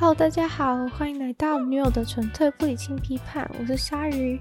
[0.00, 4.40] Hello，大家好，欢迎来到女友的纯粹不理性批判，我是鲨鱼。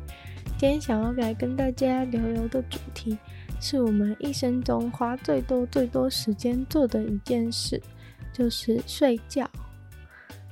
[0.58, 3.18] 今天想要来跟大家聊聊的主题，
[3.60, 7.82] 是我们一生中花最多最多时间做的一件事，
[8.32, 9.52] 就是睡觉。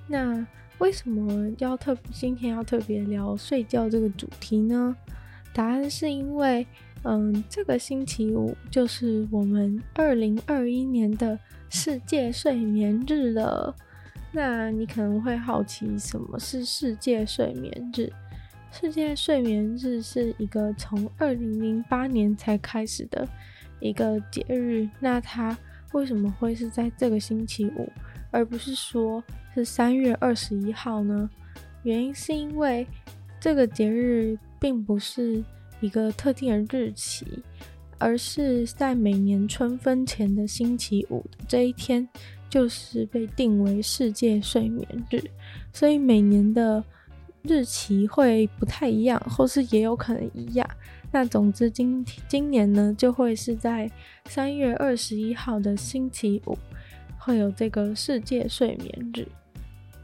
[0.08, 0.46] 那
[0.80, 4.94] 为什么要特今天要特别聊睡觉这个主题呢？
[5.54, 6.68] 答案是因为，
[7.03, 11.39] 嗯，这个星期五就是我们二零二一年的
[11.70, 13.73] 世界睡眠日了。
[14.38, 18.08] 那你可能会好奇，什么是世界睡眠日？
[18.72, 23.28] 世界睡眠日是一个从二零零八年才开始的
[23.80, 24.88] 一个节日。
[25.00, 25.58] 那它
[25.94, 27.92] 为什么会是在这个星期五，
[28.30, 29.23] 而不是说
[29.55, 31.28] 是三月二十一号呢？
[31.81, 32.86] 原因是因为
[33.40, 35.44] 这个节日并不是
[35.80, 37.26] 一个特定的日期，
[37.98, 42.08] 而是在每年春分前的星期五的这一天。
[42.50, 45.22] 就是被定为世界睡眠日，
[45.73, 46.81] 所以每年的
[47.44, 50.67] 日期会不太一样，或是也有可能一样。
[51.12, 53.89] 那总之今今年呢，就会是在
[54.26, 56.58] 三月二十一号的星期五，
[57.17, 59.28] 会有这个世界睡眠日。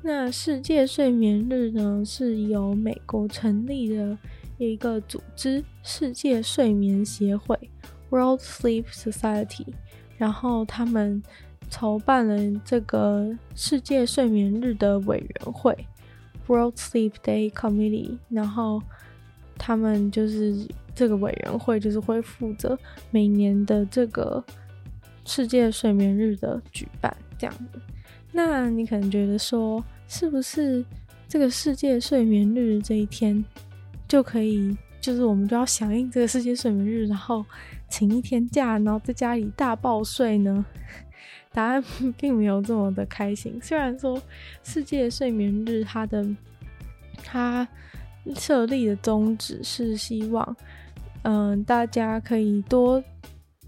[0.02, 4.18] 那世界睡眠日呢，是由美国成立的
[4.58, 7.58] 一个组织——世界睡眠协会
[8.10, 9.68] （World Sleep Society），
[10.18, 11.24] 然后他们。
[11.74, 15.76] 筹办了这个世界睡眠日的委员会
[16.46, 18.80] （World Sleep Day Committee），然后
[19.58, 20.56] 他们就是
[20.94, 22.78] 这个委员会，就是会负责
[23.10, 24.44] 每年的这个
[25.26, 27.82] 世界睡眠日的举办，这样子。
[28.32, 30.86] 那你可能觉得说，是不是
[31.28, 33.44] 这个世界睡眠日这一天
[34.08, 37.44] 就可以，就是我们就要响应这个世界睡眠日，然后
[37.90, 40.64] 请一天假，然后在家里大爆睡呢？
[41.54, 41.84] 答案
[42.18, 43.60] 并没有这么的开心。
[43.62, 44.20] 虽然说
[44.64, 46.26] 世界睡眠日它的
[47.24, 47.68] 它
[48.36, 50.56] 设立的宗旨是希望，
[51.22, 53.02] 嗯、大家可以多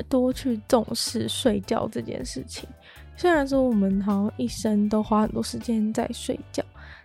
[0.09, 2.67] 多去重视睡觉这件事情。
[3.15, 6.63] 虽然说我们好像一生都花很多时间在睡觉，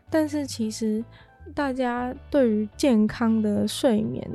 [0.08, 1.04] 但是其实
[1.54, 4.26] 大家对于健康的睡眠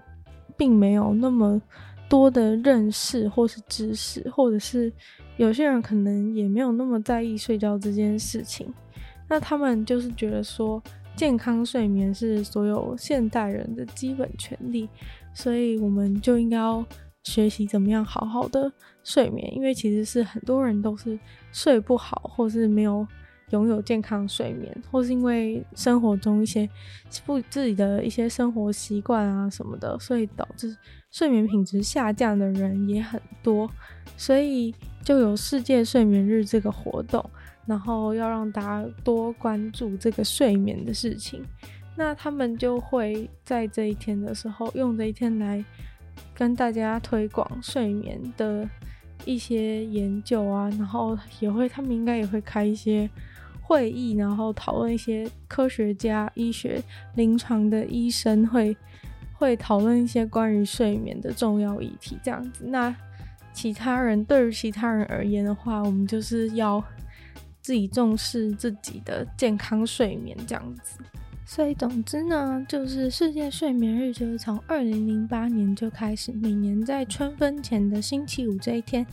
[0.55, 1.61] 并没有那么
[2.07, 4.93] 多的认识或是知识，或者是。
[5.37, 8.73] 有些人可能也没有那么在意睡觉这件事情，
[9.27, 10.81] 那他们就是觉得说，
[11.15, 14.87] 健康睡眠是所有现代人的基本权利，
[15.33, 16.85] 所以我们就应该要
[17.23, 18.71] 学习怎么样好好的
[19.03, 21.19] 睡眠，因为其实是很多人都是
[21.51, 23.05] 睡不好，或是没有
[23.51, 26.69] 拥有健康睡眠，或是因为生活中一些
[27.25, 30.75] 不自己的一些生活习惯啊什么的，所以导致
[31.15, 33.71] 睡眠品质下降的人也很多，
[34.17, 34.75] 所以。
[35.05, 37.23] 就有世界睡眠日这个活动，
[37.67, 41.45] 然后要让大家多关注这个睡眠的事情。
[41.95, 45.63] 那他们就会在这一天的时候，用这一天来
[46.33, 48.67] 跟大家推广睡眠的
[49.25, 53.07] 一些研究啊，然后也会，他们应该也会开一些
[53.61, 56.81] 会议，然后讨论一些科学家、医学、
[57.13, 58.75] 临床的医生会
[59.37, 62.65] 会讨论一些关于睡眠的重要议题，这样子。
[62.65, 62.95] 那。
[63.53, 66.83] 其他人对于其他人而言的话，我们就是要
[67.61, 70.99] 自己重视自己的健康睡眠这样子。
[71.45, 79.07] 所以总之呢，就是世界睡眠日就是从二零零八年就开始，每年在春分前的星期五这一天，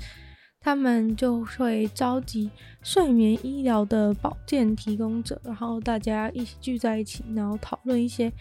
[0.60, 2.50] 他们就会召集
[2.82, 8.32] 睡眠医疗的保健提供者，然后大家一起聚在一起，然后讨论一些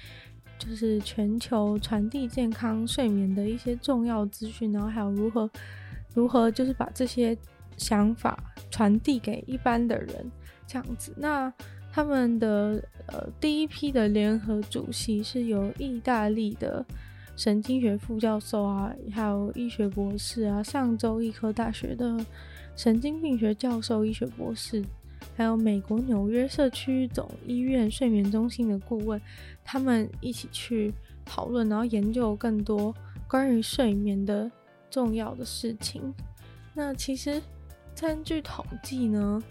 [0.62, 5.50] 就是全球传递健康睡眠的一些重要资讯，然后还有如何。
[6.14, 7.38] 如何就是把这些
[7.78, 8.38] 想法
[8.70, 10.30] 传递给一般的人，
[10.68, 11.14] 这样子。
[11.16, 11.50] 那
[11.90, 16.86] 他们的呃第一批的联合主席是由意大利的
[17.38, 22.26] 神经学副教授啊，还有医学博士啊，上周医科大学的
[22.76, 24.84] 神经病学教授、医学博士，
[25.38, 29.22] 还有美国纽约社区总医院睡眠中心的顾问，
[29.72, 32.94] 他们一起去讨论，然后研究更多
[33.26, 34.52] 关于睡眠的。
[34.90, 36.14] 重要的事情，
[36.74, 37.42] 那其实
[37.98, 39.42] 根据统计呢，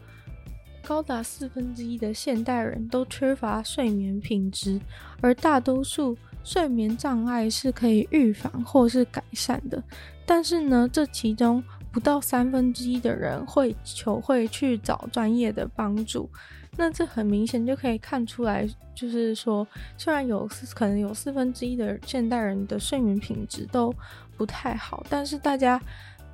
[0.84, 4.78] 高达四分之一的现代人都缺乏睡眠品质，
[5.22, 6.14] 而大多数
[6.44, 9.82] 睡眠障碍是可以预防或是改善的。
[10.26, 16.28] 但是呢，这其中不到三分之一的人会求会去找专业的帮助。
[16.76, 19.66] 那这很明显就可以看出来，就是说，
[19.98, 23.92] 虽然有可能有四分之一的现代人的睡眠品质都
[24.36, 25.78] 不太好，但是大家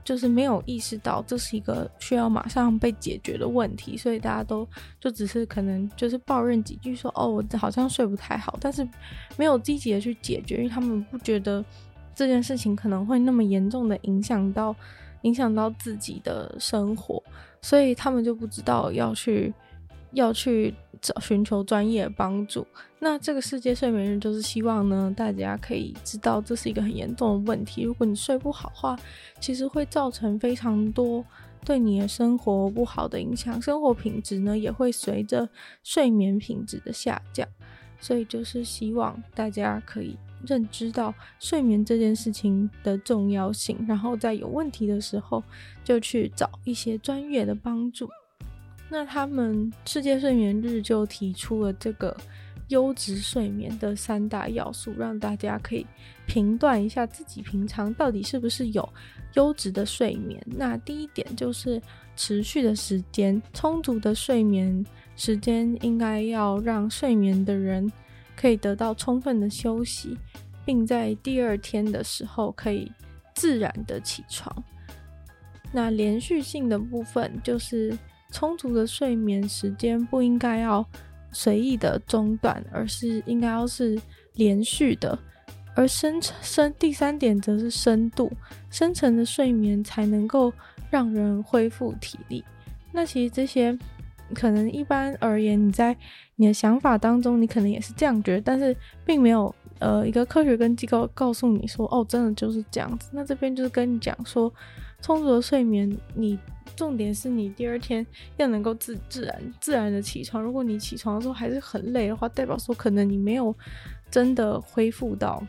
[0.05, 4.69] 就是没有意识到这是一个需要马上被解决的问题，所以大家都
[5.01, 8.87] 就只是可能就是抱怨几句说，哦，我好像睡不太好，但是
[9.37, 11.65] 没有积极的去解决，因为他们不觉得
[12.15, 14.77] 这件事情可能会那么严重的影响到
[15.23, 17.21] 影响到自己的生活，
[17.61, 19.53] 所以他们就不知道要去。
[20.13, 22.67] 要去找寻求专业帮助。
[22.99, 27.83] 那这个世界睡眠日就是希望呢，大家可以知道这是一个很严重的问题。
[27.83, 28.99] 如果你睡不好的话，
[29.41, 31.25] 其实会造成非常多
[31.65, 35.49] 对你的生活不好的影响，生活品质呢也会随着
[35.83, 37.47] 睡眠品质的下降。
[38.01, 40.17] 所以就是希望大家可以
[40.47, 45.43] 认知到睡眠这件事情的重要性，然后在有问题的时候
[45.83, 48.09] 就去找一些专业的帮助。
[48.89, 52.17] 那他们世界睡眠日就提出了这个
[52.69, 55.85] 优质睡眠的三大要素，让大家可以
[56.25, 58.89] 评断一下自己平常到底是不是有
[59.35, 60.41] 优质的睡眠。
[60.47, 61.83] 那第一点就是
[62.15, 64.85] 持续的时间，充足的睡眠
[65.17, 67.91] 时间应该要让睡眠的人
[68.37, 70.17] 可以得到充分的休息，
[70.65, 72.91] 并在第二天的时候可以
[73.35, 74.65] 自然的起床。
[75.73, 77.99] 那连续性的部分就是。
[78.37, 80.87] 充足的睡眠时间不应该要
[81.33, 83.99] 随意的中断，而是应该要是
[84.35, 85.19] 连续的。
[85.75, 88.31] 而深深第三点则是深度，
[88.69, 90.53] 深层的睡眠才能够
[90.91, 92.45] 让人恢复体力。
[92.93, 93.75] 那其实这些
[94.35, 95.97] 可能一般而言，你在
[96.35, 103.09] 你的想法当中，你可能也是这样觉得，但是并没有呃一个科学跟机构告诉你说，哦，真的就是这样子。
[103.15, 104.53] 那这边就是跟你讲说，
[105.01, 106.39] 充足的睡眠你。
[106.75, 108.07] 重点是你第二天
[108.37, 110.43] 要能够自自然自然的起床。
[110.43, 113.55] 如果你起床的时候还是很累的话，代表说可能你没有
[114.11, 115.43] 真的恢复到，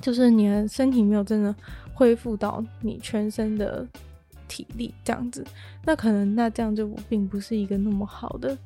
[0.00, 1.54] 就是你的身体没有真的
[1.94, 3.86] 恢复到你全身的
[4.48, 5.46] 体力这样子。
[5.84, 8.58] 那可能那这样就并不是一个那么好的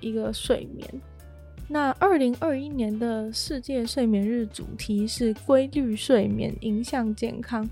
[0.00, 0.86] 一个睡眠。
[1.68, 7.66] 那二零二一年的世界睡眠日主题是规律睡眠影响健康。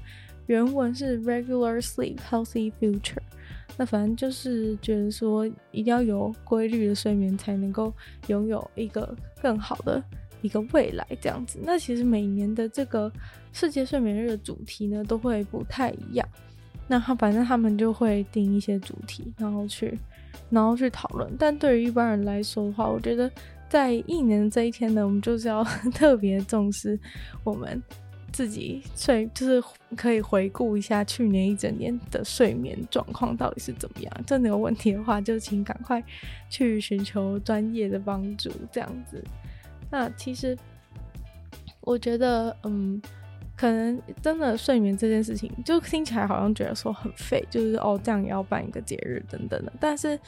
[0.47, 3.23] 原文是 Regular Sleep, Healthy Future。
[3.79, 7.91] 那反正就是觉得说，一定要有规律的睡眠，才能够
[8.27, 10.03] 拥有一个更好的
[10.43, 11.59] 一个未来，这样子。
[11.63, 13.11] 那其实每年的这个
[13.51, 16.29] 世界睡眠日的主题呢，都会不太一样。
[16.87, 19.99] 那他反正他们就会定一些主题，然后去，
[20.51, 21.33] 然后去讨论。
[21.39, 23.31] 但对于一般人来说的话，我觉得
[23.71, 26.99] 在一年的这一天呢，我们就是要特别重视
[27.43, 27.83] 我们。
[28.33, 29.63] 自己睡就是
[29.97, 34.13] 可以回顾一下去年一整年的睡眠状况到底是怎么样。
[34.27, 36.03] 真的有问题的话，就请赶快
[36.49, 38.51] 去寻求专业的帮助。
[38.71, 39.23] 这样子，
[39.91, 40.57] 那其实
[41.83, 43.01] 我觉得，嗯，
[43.57, 50.19] 可能真的睡眠这件事情，就听起来好像觉得说很废，就是哦，这样也要办一个节日等等的，但是。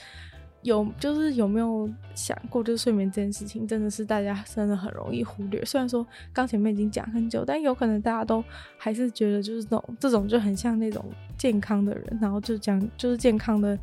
[0.65, 5.63] 有就是有没有想过，就是睡眠这件事情真的是大家真的很容易忽略。
[5.65, 8.43] 虽然说刚前面已经讲很久，但有可能大家都
[8.79, 11.05] 还是觉得就是这种这种就很像那种
[11.37, 13.79] 健康的人，然后就讲就是健康的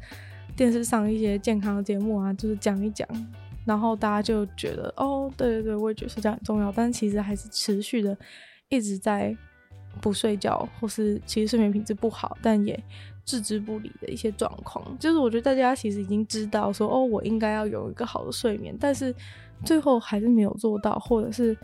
[0.56, 3.08] 电视上一些健康的节目啊，就是讲一讲，
[3.64, 8.18] 然后大家就觉得哦，对对对，我也觉得睡觉很重要，但其实还是持续的
[8.70, 9.38] 一直在
[10.02, 12.84] 不睡觉，或是其实睡眠品质不好，但也。
[13.26, 19.14] 置之不理的一些状况，就是我觉得大家其实已经知道说，哦，我应该要有一个好的睡眠，但是
[19.66, 21.58] 最后还是没有做到，或者是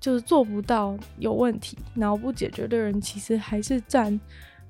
[0.00, 4.20] 就是做不到有问题，然后不解决的人，其实还是占。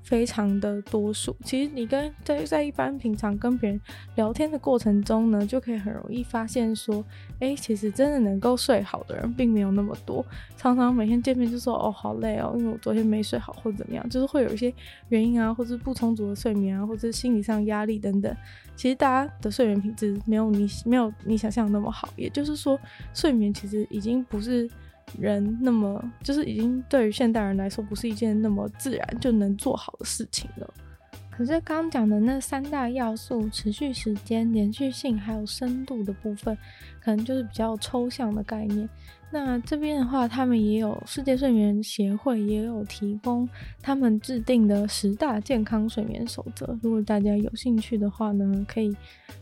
[0.03, 3.79] 非常的多数，其实你跟在在一般平常跟别人
[4.15, 7.03] 聊天的过程中呢，就可以很容易发现说，
[7.39, 10.25] 哎，其实真的能够睡好的人并没有那么多。
[10.57, 14.73] 常常每天见面就说，哦，好累哦，因为我昨天没睡好或者怎么样，就是会有一些
[15.09, 18.35] 原因啊，或者不充足的睡眠啊，或者心理上压力等等。
[18.75, 22.79] 其实大家的睡眠品质没有你没有你想象那么好，也就是说，
[23.13, 24.69] 睡眠其实已经不是。
[25.19, 30.73] 人那么就是已经对于现代人来说不是一件那么自然就能做好的事情了。
[31.29, 36.55] 可是刚讲的那三大要素——持续时间、连续性还有深度的部分，
[37.01, 38.87] 可能就是比较抽象的概念。
[39.31, 43.47] 那这边的话，他们也有世界睡眠协会也有提供
[43.81, 46.77] 他们制定的十大健康睡眠守则。
[46.83, 48.95] 如果大家有兴趣的话呢，可以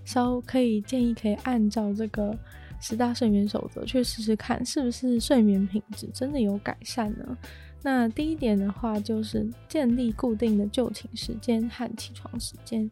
[0.05, 2.37] 稍可以建议可以按照这个。
[2.79, 7.37] 十大睡眠守则，去试试看是不是睡眠品质真的有改善呢？
[7.81, 12.89] 那第一点的话，就是建立固定的就寝时间和起床时间。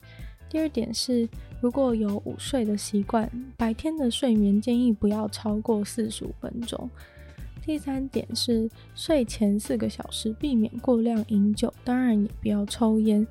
[0.50, 1.28] 第二点是，
[1.60, 6.90] 如果有午睡的习惯，白天的睡眠建议不要超过四十五分钟。
[7.66, 13.28] 第三点是睡前四个小时避免过量饮酒，当然也不要抽烟。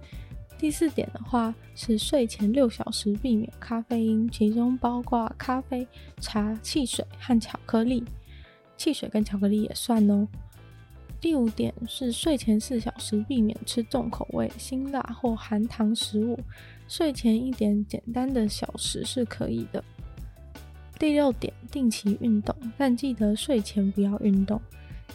[0.59, 5.87] 第四点的话是睡前六小时避免咖啡因，其中包括咖啡、
[6.19, 8.03] 茶、汽水和巧克力。
[8.77, 10.27] 汽水跟巧克力也算哦。
[11.21, 16.39] 第五点是睡前四小时避免吃重口味、辛辣或含糖食物，
[16.89, 19.83] 睡前一点简单的小食是可以的。
[20.99, 24.61] 第六点，定期运动，但记得睡前不要运动。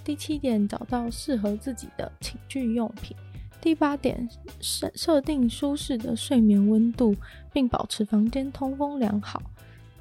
[0.03, 3.15] 第七点，找到适合自己的寝具用品。
[3.61, 4.27] 第八点，
[4.59, 7.15] 设设定舒适的睡眠温度，
[7.53, 9.41] 并保持房间通风良好。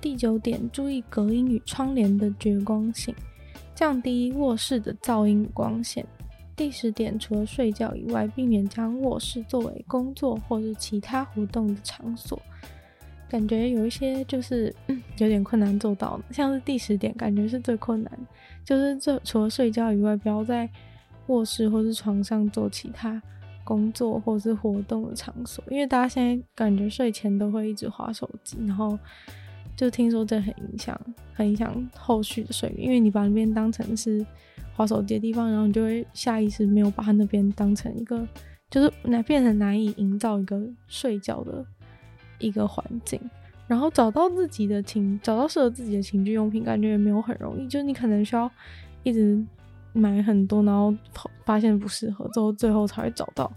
[0.00, 3.14] 第九点，注意隔音与窗帘的绝光性。
[3.74, 6.04] 降低卧室的噪音光线。
[6.56, 12.40] 第十点，除了睡觉以外，避免将卧室作为工作或是其他活动的场所。
[13.28, 14.74] 感觉有一些就是
[15.18, 18.18] 有点困难做到，像是第十点，感觉是最困难，
[18.64, 20.68] 就是这除了睡觉以外，不要在
[21.28, 23.22] 卧室或是床上做其他
[23.70, 25.62] 工作或是活动的场所。
[25.70, 28.98] 因为大家现在感觉睡前都会一直划手机，然后。
[29.76, 31.00] 就听说这很影响，
[31.32, 34.26] 很影响后续的睡眠，因为你把那边当成是
[34.76, 38.28] 划手机的地方，然后你就会下意识没有把它那边当成一个，
[38.68, 41.64] 就是难变成难以营造一个睡觉的
[42.38, 43.18] 一个环境，
[43.66, 48.50] 然后找到自己的情，找到适合自己的情趣用品，感觉也没有很容易，就是你可能需要
[49.02, 49.42] 一直
[49.92, 50.94] 买很多，然后
[51.44, 53.50] 发现不适合，之后最后才会找到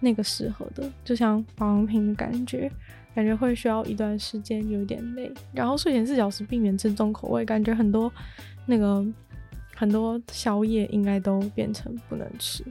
[0.00, 2.70] 那个适合的，就像保养品的感觉。
[3.14, 5.32] 感觉会需要一段时间，有点累。
[5.52, 8.12] 然后睡前四小时避免吃重口味，感觉很多
[8.66, 9.06] 那个
[9.76, 12.64] 很多宵夜应该都变成不能吃。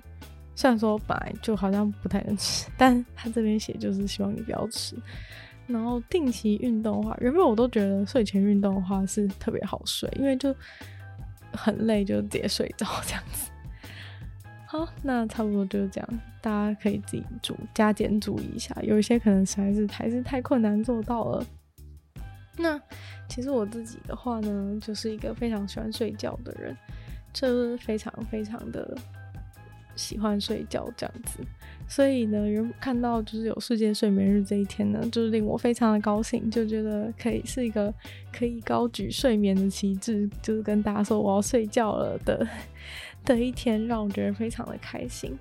[0.53, 4.97] 虽然说本来就好像不太能吃，但他这边写就是希望你不要吃。
[5.65, 10.53] 然后定期运动的话，原本我都觉得睡前运动的话是特别好睡，因为就
[11.53, 13.49] 很累就直接睡着这样子。
[14.65, 16.09] 好，那差不多就是这样，
[16.41, 21.45] 大家可以自己注加减注意一下，有一些可能实在是还是太困难做到了。
[22.57, 22.79] 那
[23.27, 26.75] 其实我自己的话呢，就是一个非常喜欢睡觉的人，
[27.31, 28.97] 就是非常非常的
[29.95, 31.39] 喜欢睡觉这样子，
[31.87, 37.93] 所以呢，人看到就是有世界睡眠日这一天呢，就是令我非常的高兴，就觉得可以是一个
[38.31, 42.47] 可以高举睡眠的旗帜，就是跟大家说我要睡觉了的。
[43.25, 45.33] 的一天让我觉得非常的开心，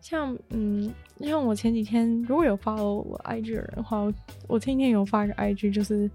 [0.00, 4.10] 像嗯，像我前几天如果有 follow 我 IG 的人的话，
[4.48, 6.10] 我今天有发一个 IG，就是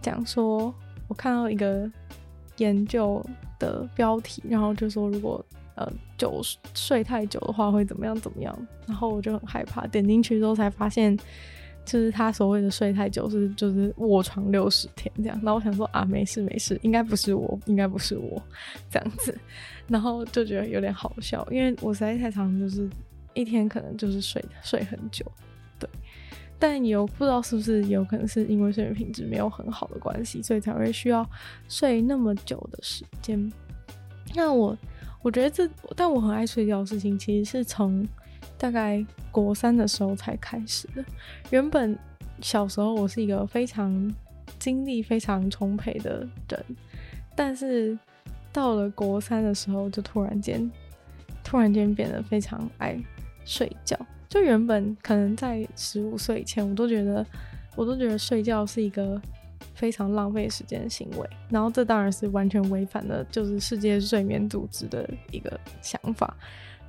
[0.00, 0.74] 讲说
[1.06, 1.86] 我看到一个
[2.56, 3.22] 研究
[3.58, 6.40] 的标题，然后就说如果呃久
[6.74, 11.16] 睡太久的话会怎么样怎么样，然后我就很害怕，点进去之后才发现。
[11.86, 18.42] 就是他所谓的睡太久是就是卧床六十天这样，然后我想说啊，没事没事，应该不是我，应该不是我
[18.90, 19.38] 这样子，
[19.86, 22.88] 然后就觉得有点好笑，因为我实在太常就是
[23.34, 25.30] 一天可能就是睡睡很久，
[25.78, 25.86] 对，
[26.58, 31.28] 但有不知道是不是有可能是因为睡眠品质没有很好的关系，所以才会需要
[31.68, 33.52] 睡那么久的时间。
[34.34, 34.74] 那我
[35.24, 38.06] 我觉得这，但我很爱睡觉的事情，其实是从。
[38.56, 41.04] 大概国三的时候才开始的。
[41.50, 41.98] 原本
[42.40, 44.14] 小时候我是一个非常
[44.58, 46.64] 精力非常充沛的人，
[47.34, 47.98] 但是
[48.52, 50.70] 到了国三的时候，就突然间
[51.42, 52.96] 突然间变得非常爱
[53.44, 53.98] 睡觉。
[54.28, 57.26] 就原本可能在十五岁以前，我都觉得
[57.74, 59.20] 我都觉得睡觉是一个
[59.74, 61.28] 非常浪费时间的行为。
[61.48, 66.36] 然后这当然是完全违反了就是世界睡眠组织的一个想法，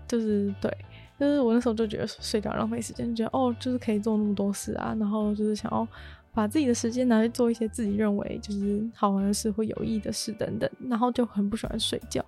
[0.07, 0.75] 就是对。
[1.17, 5.87] 就是我那时候就觉得睡觉浪费时间，觉得哦，就是可以做那么多事啊，然后就是想要
[6.33, 12.21] 把自己的时间拿去做一些自己认为就是好玩的事或有意义的事等等，然后就很不喜欢睡觉。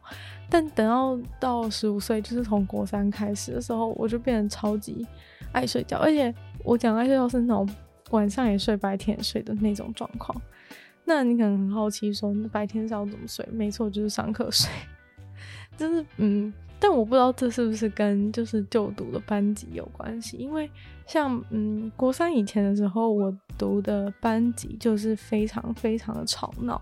[0.50, 5.06] 但等到到十五岁，就是从国三开始的时候，我就变得超级
[5.52, 7.68] 爱睡觉，而且我讲爱睡觉是那种
[8.12, 10.40] 晚上也睡，白天也睡的那种状况。
[11.06, 13.48] 那你可能很好奇说，白天是要怎么睡？
[13.52, 14.70] 没错，就是上课睡，
[15.78, 16.54] 就是嗯。
[16.80, 20.70] 但我不知道这是不是跟就是就读的班级有关系，因为
[21.08, 26.80] 像嗯国三以前的时候，我读的班级就是非常非常的吵闹，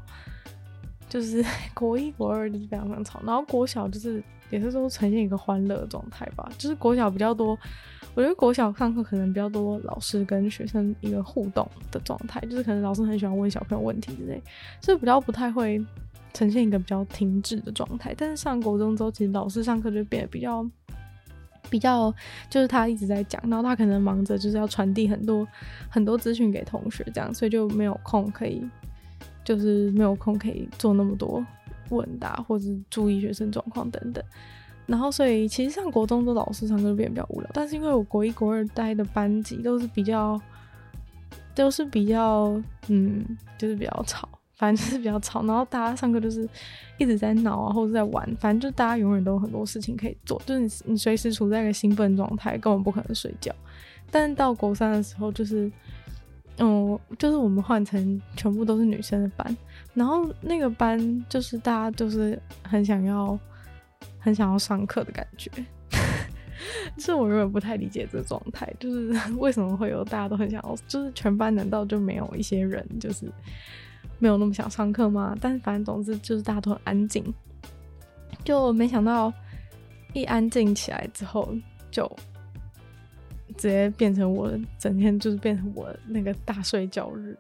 [1.08, 1.42] 就是
[1.74, 7.58] 国一国二就是非常非常吵，然后国小就是也是说呈现一个欢乐的状态吧，就是国小比较多，
[8.14, 14.42] 我觉得国小上课可能比较多老师跟学生一个互动的状态，就是可能老师很喜欢问小朋友问题之类，
[14.82, 15.84] 所以比较不太会。
[16.34, 20.70] 呈现一个比较停滞的状态，但是上国中之后，其实老师上课就变得比较
[21.70, 22.14] 比较，
[22.50, 25.48] 就是他一直在讲，然后他可能忙着就是要传递很多
[25.88, 28.62] 很多资讯给同学，这样，所以就没有空可以，
[29.46, 31.42] 就是没有空可以做那么多
[31.90, 34.24] 问答或者注意学生状况等等。
[34.88, 37.50] 然后，所以其实上国中的老师上课就变得比较无聊。
[37.54, 40.40] 但是因为我国一、国二待的班级都是比较，
[41.56, 43.26] 都是比较，嗯，
[43.58, 45.44] 就是比较吵，反正就是比较吵。
[45.44, 46.48] 然后大家上课就是
[47.00, 53.52] 一直在闹啊，或者在玩，反正就大家永远都有很多事情可以做，就是你你随时处在一个兴奋状态，根本不可能睡觉。
[54.12, 55.72] 但到国三的时候，就是，
[56.60, 59.58] 嗯，就是我们换成全部都是女生的班，
[59.96, 63.40] 然后那个班就是大家都是很想要。
[64.20, 65.52] 很想要上课的感觉，
[66.98, 73.32] 就是我有点不太理解这状态，就是 为什么会有大家都很想要，就是全班难道就没有一些人就是
[74.18, 75.38] 没有那么想上课吗？
[75.40, 77.24] 但是反正总之就是大家都很安静，
[78.44, 79.32] 就没想到
[80.14, 81.56] 一安静起来之后，
[81.92, 82.12] 就
[83.58, 87.38] 直接变成我整天就是变成我那个大睡觉日。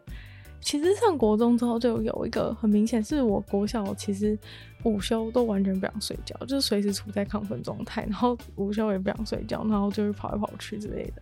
[0.65, 4.35] 其实上国中之后就有一个很明显，是我国小其实
[4.83, 11.21] 午休都完全不想睡觉，就是随时处在亢奋状态，然后午休也不想睡觉，然后就是跑来跑去之类的。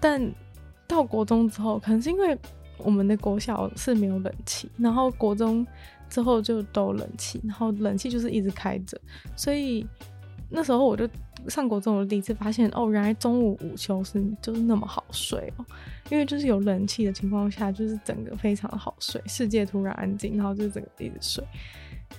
[0.00, 0.32] 但
[0.88, 2.34] 到国中之后，可能是因为
[2.78, 5.66] 我们的国小是没有冷气，然后国中
[6.08, 8.98] 之后就都冷气，然后冷气就是一直开着，
[9.36, 9.86] 所以
[10.50, 11.08] 那时候我就。
[11.46, 15.66] 上国中，我第一次发现哦，原来中午午休是就是那么好睡哦，
[16.08, 21.44] 因为就是有冷气的情况下，就是整个非常好睡，世界突然安静，然后就是整个一直睡。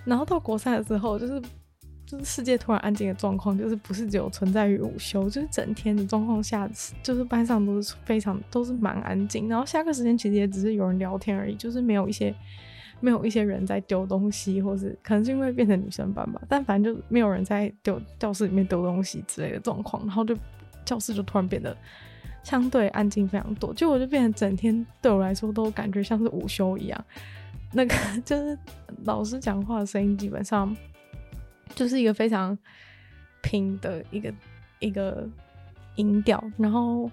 [0.04, 1.42] 然后到国三的时候，就是
[2.06, 6.70] 就是世界突然安静的状况，就是不是只有存在于午休，就是整天的状况下，
[7.02, 12.32] 就是班上都是非常都是蛮安静，然后下课时间其实也只是有人聊天而已，就是没有一些。
[13.06, 20.36] 没有一些人在丢东西，或是可能是因为变成女生班吧，但反正就没有人在丢教室里面丢东西之类的状况，然后就
[20.84, 21.78] 教室就突然变得
[22.44, 27.06] 相对安静非常多，就我就变成整天对我来说都感觉像是午休一样，
[27.74, 27.96] 那个
[28.26, 28.58] 就是
[29.04, 30.76] 老师讲话的声音基本上
[31.76, 32.58] 就是一个非常
[33.44, 34.34] 平的一个
[34.80, 35.30] 一个
[35.96, 37.08] 音调，然后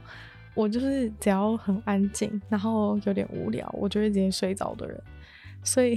[0.55, 4.99] 我就是只要很安静，然后有点无聊，我就会直接睡着的人。
[5.63, 5.97] 所以，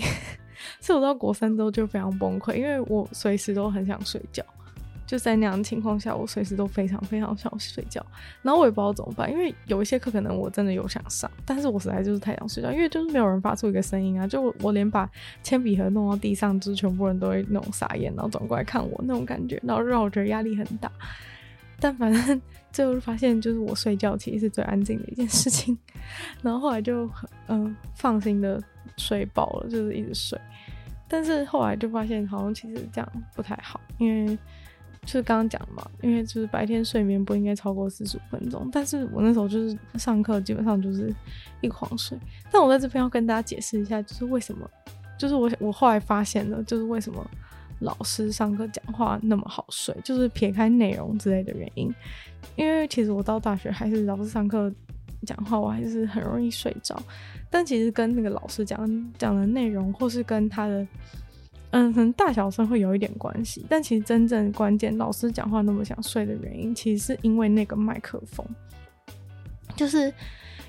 [0.80, 4.44] 所以我到国三之后就非常崩溃，因为我随时都很想睡觉。
[5.08, 8.04] 就在那样的情况下，我随时都非常非常想睡觉。
[8.42, 15.08] 然后我也不知道怎么办，因为有一些课可能我真的有想上，但是我实在就是太想睡觉，因为就是没有人发出一个声音啊，就我，连把
[15.44, 20.92] 铅笔盒弄到地上，就是全部人都会那种傻眼，然后转过来看我那种感觉，然后让我觉得压力很大。
[21.80, 25.78] 但反正最后发现，就是我睡觉其实是最安静的一件事情。
[26.42, 27.08] 然后后来就
[27.48, 28.60] 嗯、放心的。
[28.98, 30.40] 睡饱了就是一直睡，
[31.08, 34.38] 但是后来就发现好像其实这样不太好，因为
[35.04, 41.14] 就是刚刚讲嘛，因为就是白天睡眠不应该超过四十五分钟，但是我那时候就是上课基本上就是
[41.62, 42.18] 一狂睡。
[42.52, 44.68] 但我在这边要跟大家解释一下，就是为什么，
[45.18, 47.24] 就是我我后来发现了，就是为什么
[47.80, 51.94] 老师上课讲话那么好睡，就是撇开内容之类的原因，
[52.56, 54.74] 因为其实我到大学还是老师上课
[55.24, 57.00] 讲话，我还是很容易睡着。
[57.58, 60.86] 但其实跟那个老师讲讲的内容，或是跟他的，
[61.70, 63.66] 嗯，可能大小声会有一点关系。
[63.70, 68.46] 但其实真正关键，老师讲话那么想睡的原因，其实是因为那个麦克风，
[69.74, 70.14] 就是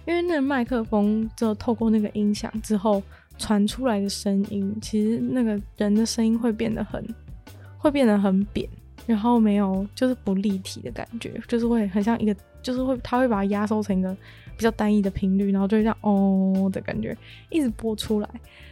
[0.05, 3.03] 因为那个麦克风，就透过那个音响之后
[3.37, 7.05] 传出来的声音，其实那个人的声音会变得很，
[7.79, 8.69] 会变得很扁，
[9.07, 14.17] 然后没有就是不立体的感觉，就是会很像一个，就是会他会把它压缩成一个。
[14.57, 17.17] 比较单一的频率，然后就会这样哦的感觉
[17.51, 18.29] 一直播出来，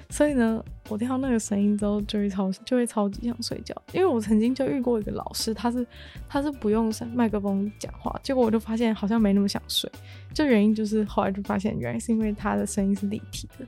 [0.09, 3.75] 所以呢，我听到那个声音之后就会超就会超级想睡觉。
[3.93, 5.87] 因为我曾经就遇过一个老师，他是
[6.29, 9.91] 他是不用麦克风讲话，结果我就发现好像没那么想睡。
[10.33, 13.67] 就原因就是后来就发现原来是因为他的声音是立体的。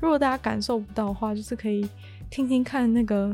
[0.00, 1.86] 如果大家感受不到的话，就是可以
[2.30, 3.30] 听听看那个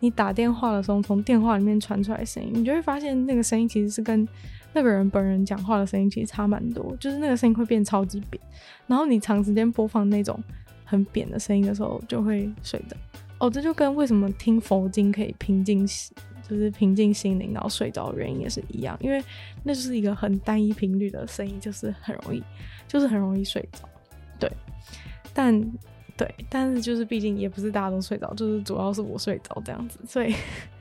[0.00, 4.26] 你打电话的时候从电话里面传出来声音，你就会发现那个声音其实是跟。
[4.76, 8.38] 那个人本人讲话的声音其实差蛮多，就是那个声音会变超级扁，
[8.86, 10.38] 然后你长时间播放那种
[10.84, 12.94] 很扁的声音的时候，就会睡着。
[13.38, 15.86] 哦，这就跟为什么听佛经可以平静，
[16.46, 19.24] 就是平静心灵，然后睡着的原因也是一样，因为
[19.64, 22.42] 那就是一个很单一频率的声音，就是很容易，
[22.86, 23.88] 就是很容易睡着。
[24.38, 24.52] 对，
[25.32, 25.58] 但
[26.18, 30.34] 对，但是就是毕竟也不是大家都睡着，就是主要是我睡着这样子，所以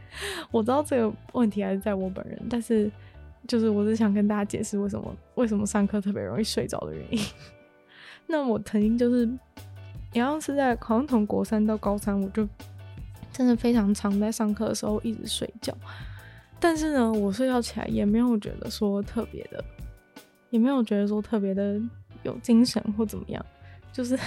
[0.52, 2.92] 我知道这个问题还是在我本人，但是。
[3.48, 7.20] 就是我是想跟大家解释为什么为什么上课特别容易睡着的原因。
[8.28, 9.26] 那我曾经就是，
[10.14, 12.48] 一样是在好像从国三到高三，我就
[13.32, 15.76] 真的非常常在上课的时候一直睡觉。
[16.60, 19.64] 但是呢，我睡觉起来也没有觉得说特别的，
[20.50, 21.80] 也没有觉得说特别的
[22.24, 23.46] 有精神或怎么样。
[23.94, 24.18] 就是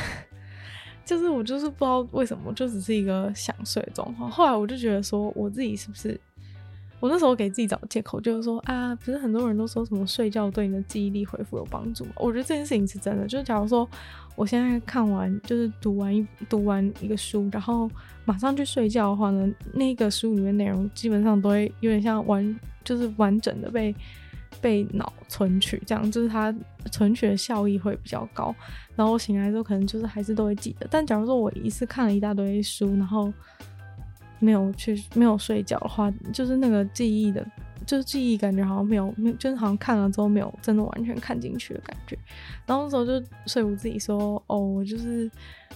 [1.04, 4.30] 就是我就是不知道为什么，就只是一个想睡的状况。
[4.30, 6.20] 后来我就觉得说，我自己是不是？
[7.00, 12.10] 我那时候给自己找借口，就是说啊，不是很多人都说什么睡觉对你的记忆力恢复有帮助吗？
[12.16, 13.26] 我觉得这件事情是真的。
[13.26, 13.88] 就是假如说
[14.34, 17.88] 我现在看完，就是读完一读完一个书，然后
[18.24, 23.94] 马上去睡觉的话呢，那个书里面内容基本上都会有点像完，就是完整的被
[24.60, 26.52] 被脑存取，这样就是它
[26.90, 28.52] 存取的效益会比较高。
[28.96, 30.86] 然后我醒来之后，可能就是还是都会记得。
[30.90, 33.32] 但假如说我一次看了一大堆书，然后
[34.38, 37.44] 没有去没有睡觉的话，就是那个记忆的，
[37.86, 42.16] 就是记忆感觉好像没有，没有就是好像看了之后没有真的完全看进去的感觉。
[42.66, 45.30] 然后那时候就说服自己说，哦，我就是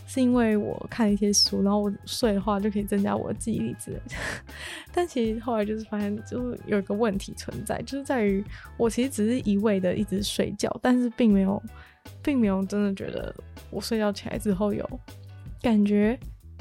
[0.07, 4.14] 是因为我看一些书，然后我睡的话就可以增加我的记忆力之类的。
[4.92, 8.44] 但其实后来就是发现，就是有一个问题存在，就是在于
[8.77, 11.61] 我其实只是一味的一直睡觉，但是并没有，
[12.22, 13.35] 并没有真的觉得
[13.70, 14.88] 我睡觉起来之后有
[15.61, 16.18] 感觉。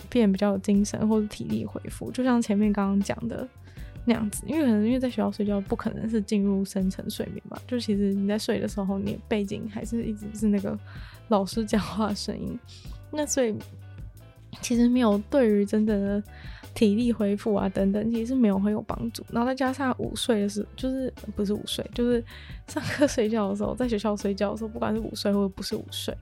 [0.09, 3.47] 变比较有精神或者体力恢复，就像前面刚刚讲的
[4.05, 10.77] 那样子，因为可能因为在学校睡觉不可能是进入深层睡眠嘛，就其实你在睡的时候，你背景还是一直是那个
[11.27, 12.59] 老师讲话的声音，
[13.11, 13.55] 那所以
[14.61, 16.23] 其实没有对于真正的
[16.73, 19.23] 体力恢复啊等等，其实没有很有帮助。
[19.29, 22.23] 然后再加上午睡的时，就是不是午睡，就是
[22.67, 26.15] 上课睡觉的时候，在学校睡觉的时候，不管是午睡或者不是午睡，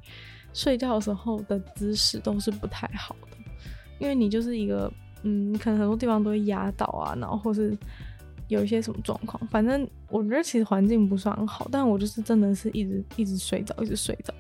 [0.54, 3.38] 睡觉的时候的姿势都是不太好的。
[4.00, 4.92] 因为你就是一个，
[5.24, 7.78] 嗯，可能很多地方都会压倒啊，然后或是
[8.48, 14.34] 有一些什么状况，反正我觉得其实环境不算好，但我就是真的是一直一直睡着，一直睡着，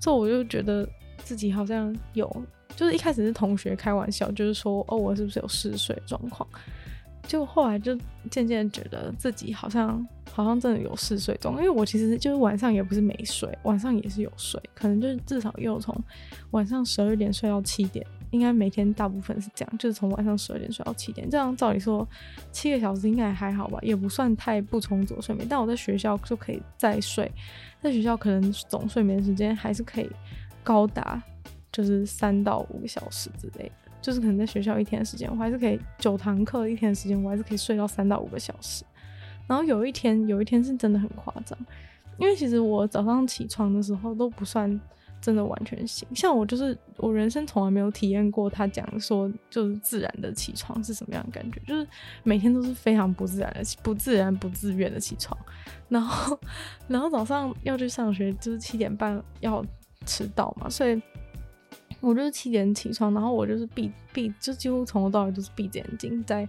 [0.00, 0.88] 所以我就觉得
[1.18, 2.28] 自己好像有，
[2.74, 6.48] 就是一开始是同学开玩笑，就是说哦，我是不是有嗜睡状况？
[7.26, 7.96] 就后来就
[8.30, 15.96] 渐渐觉得自己好像好像真的有嗜睡状，因为我其实就是晚上也不是没睡，晚上也是有睡，可能就是至少又从
[16.50, 18.04] 晚上十二点睡到七点。
[18.30, 22.06] 应该每天大部分是这样，就是从晚上十二点睡到七点，这样照理说
[22.50, 25.46] 七个小时应该还好吧，也不算太不充足睡眠。
[25.48, 27.30] 但我在学校就可以再睡，
[27.80, 30.10] 在学校可能总睡眠时间还是可以
[30.62, 31.22] 高达
[31.70, 38.84] 就是三到五个小时之类的，就是可能在学校一天的时间，我还是可以九堂课一天的时间，我还是可以睡到三到五个小时。
[39.46, 41.58] 然后有一天，有一天是真的很夸张，
[42.18, 44.80] 因为其实我早上起床的时候都不算。
[45.24, 51.88] 真的完全行，像我就是我人生从来没有体验过他讲说就是自然的起床是什么样的感觉，就是
[52.22, 55.34] 每天都是非常不自然的、不自然、不自愿的起床，
[55.88, 56.38] 然后
[56.86, 59.64] 然后早上要去上学，就是七点半要
[60.04, 61.00] 迟到嘛，所以
[62.00, 66.46] 我就是七点起床，然后我就是闭闭，就几乎从头到尾都是闭着眼睛在。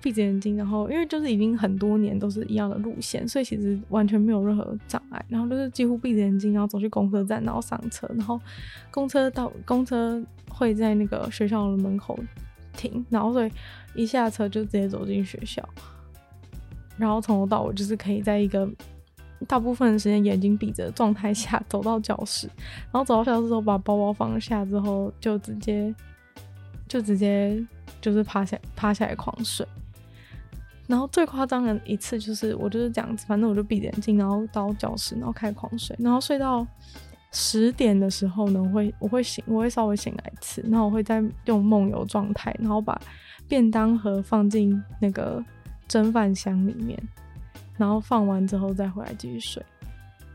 [0.00, 5.24] 闭着眼睛，然后因为就是已经很多年都是一样的路线，所以其实完全没有任何障碍。
[5.28, 8.40] 然后就是几乎闭着眼睛，然后走去公车站，然后上车，然后
[8.90, 12.18] 公车到公车会在那个学校的门口
[12.76, 13.50] 停，然后所以
[13.94, 15.62] 一下车就直接走进学校。
[16.96, 18.68] 然后从头到尾就是可以在一个
[19.46, 22.48] 大部分的时间眼睛闭着状态下走到教室，
[22.92, 25.94] 然后走到教室之后把包包放下之后就直接
[26.88, 27.64] 就直接
[28.00, 29.66] 就是趴下趴下来狂睡。
[30.88, 36.66] 然后最夸张的一次就是我就是这样子，反正我就闭着眼睛，然后到教室，然后开狂睡，然后睡到
[37.30, 42.98] 十点的时候呢，我会我会醒，我会稍微醒来一次，然后我会在用梦游状态，然后把
[43.46, 45.44] 便当盒放进那个
[45.86, 46.98] 蒸饭箱里面，
[47.76, 49.62] 然后放完之后再回来继续睡，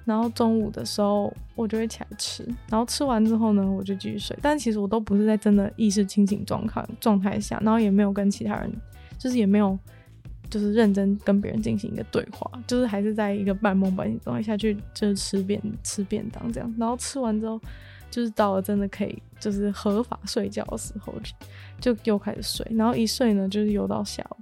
[0.05, 8.71] 然后中午的时候我就会起来吃，然后吃完之后呢，我就继续睡，但其实我都不是在真的意识清醒状态状态下，然后也没有跟其他人，
[9.17, 9.75] 就是也没有。
[10.49, 17.59] 就是认真跟别人进行一个对话，就是还是在一个半梦半醒状态下去，就是吃便吃便当这样，然后吃完之后，
[18.11, 21.13] 就是到了真的可以就是合法睡觉的时候，
[21.79, 24.37] 就又开始睡，然后一睡呢就是游到下午，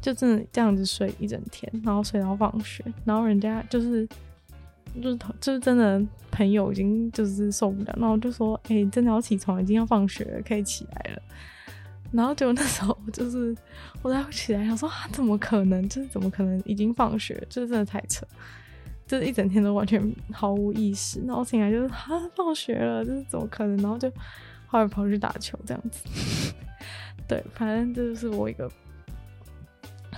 [0.00, 4.06] 就真的这样子睡一整天，然后睡到放学，然后人家就是
[5.02, 11.22] 就是就是真的朋友已经就是受不了，然后就说哎、真的要起床，已经要放学了，可以起来了。
[12.12, 13.54] 然后就那时候，就是
[14.00, 15.86] 我才会起来，想说啊，怎么可能？
[15.88, 17.34] 就是怎么可能已经放学？
[17.50, 18.24] 就是真的太扯，
[19.06, 21.20] 就是一整天都完全毫无意识。
[21.26, 23.76] 然后醒来就是啊，放学了，就是怎么可能？
[23.78, 24.10] 然后就
[24.66, 26.54] 后来跑去打球这样子。
[27.28, 28.70] 对，反正这就是我一个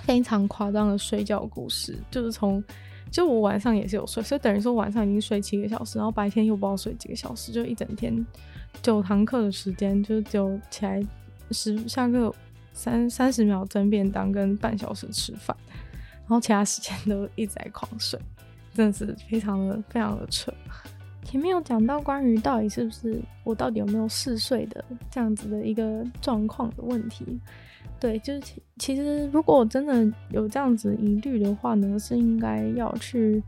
[0.03, 1.97] 非常夸张的睡觉故事。
[2.11, 2.63] 就是从
[3.11, 8.25] 就我晚上也是有睡，所以等于说晚上已经睡七个小时，然后白天又不知道睡几个小时，就一整天
[8.83, 11.03] 九堂课的时间，就只有起来。
[11.51, 12.33] 十下课
[12.73, 15.55] 三三十秒蒸便当跟半小时吃饭，
[16.21, 18.19] 然后其他时间都一直在狂睡，
[18.73, 20.53] 真的是非常的非常的扯。
[21.23, 27.39] 前面有讲到关于到底是不是我到底有没有嗜睡的这样子的一个状况的问题。
[27.99, 33.43] 对，就是其其实如果我真的有这样子疑虑的话呢，是应该要去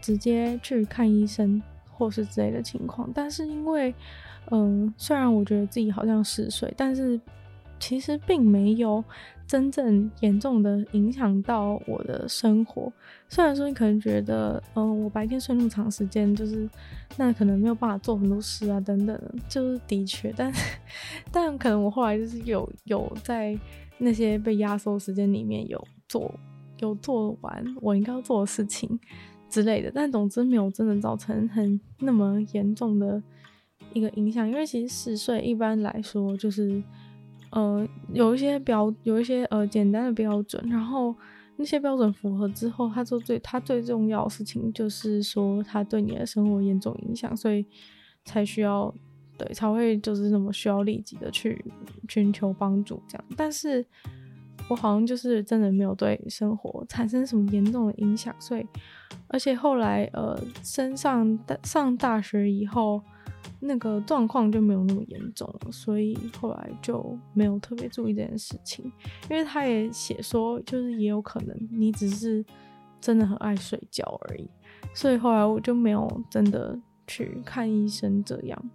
[0.00, 1.60] 直接去看医生
[1.98, 3.10] 或是之类的情况。
[3.12, 3.92] 但是因为，
[4.52, 7.20] 嗯、虽然我觉得自己好像嗜睡，但是
[7.80, 9.02] 其实并没有
[9.46, 12.92] 真正严重的影响到我的生活。
[13.28, 16.68] 虽然说你可能觉得，嗯、我白天睡那么长时间，就是
[17.16, 20.52] 那可能没有办法做很多事啊，等等，就是的确，但
[21.32, 23.58] 但可能我后来就是有有在。
[24.00, 26.32] 那些被压缩时间里面有做
[26.78, 28.88] 有做完我应该要做的事情
[29.48, 33.22] 之类的，但总之没有真的造成很那么严重的
[33.92, 34.48] 一个影响。
[34.48, 36.82] 因为其实嗜睡一般来说就是
[37.50, 41.14] 呃有一些标有一些呃简单的标准，然后
[41.56, 47.66] 那些标准符合之后，他做最他最重要的事情就是说他对你的生活严重影响，所以
[48.24, 48.94] 才需要。
[49.38, 51.64] 对，才会就是那么需要立即的去
[52.08, 53.86] 寻求帮助这样，但是
[54.68, 58.66] 我好像就是真的没有对生活产生什么严重的影响，所以
[59.28, 63.02] 而且后来呃升上上大学以后，
[63.60, 68.84] 那个状况就没有那么严重了，所以后来就没有特别注意这件事情，
[69.30, 72.44] 因为他也写说，就是也有可能你只是
[73.00, 74.48] 真的很爱睡觉而已，
[74.92, 78.70] 所以后来我就没有真的去看医生这样。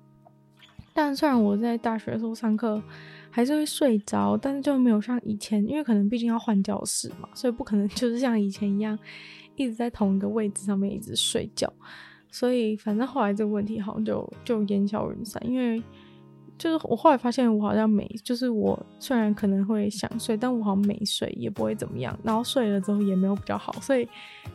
[0.96, 2.82] 但虽然我在大学的时候上课
[3.36, 8.98] 还是会睡着，但是就没有像以前，因为可能毕竟要换教室嘛，所以不可能 就是像以前一样
[9.56, 11.74] 一直在同一个位置上面一直睡觉。
[12.30, 15.82] 所以反正后来这个问题好像就就烟消云散，因为
[16.60, 24.08] 就是我后来发现我好像没，就是我虽然可能会想睡，但我好像没睡也不会怎么样，然后睡了之后也没有比较好，所以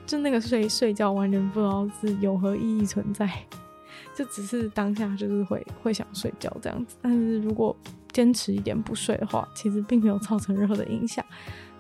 [0.07, 3.29] 就那个睡睡觉完全不知道是有何意义存在。
[4.19, 7.77] 就只是当下就是会会想睡觉这样子，但是如果
[8.11, 11.25] 坚持一点不睡的话，其实并没有造成任何的影响，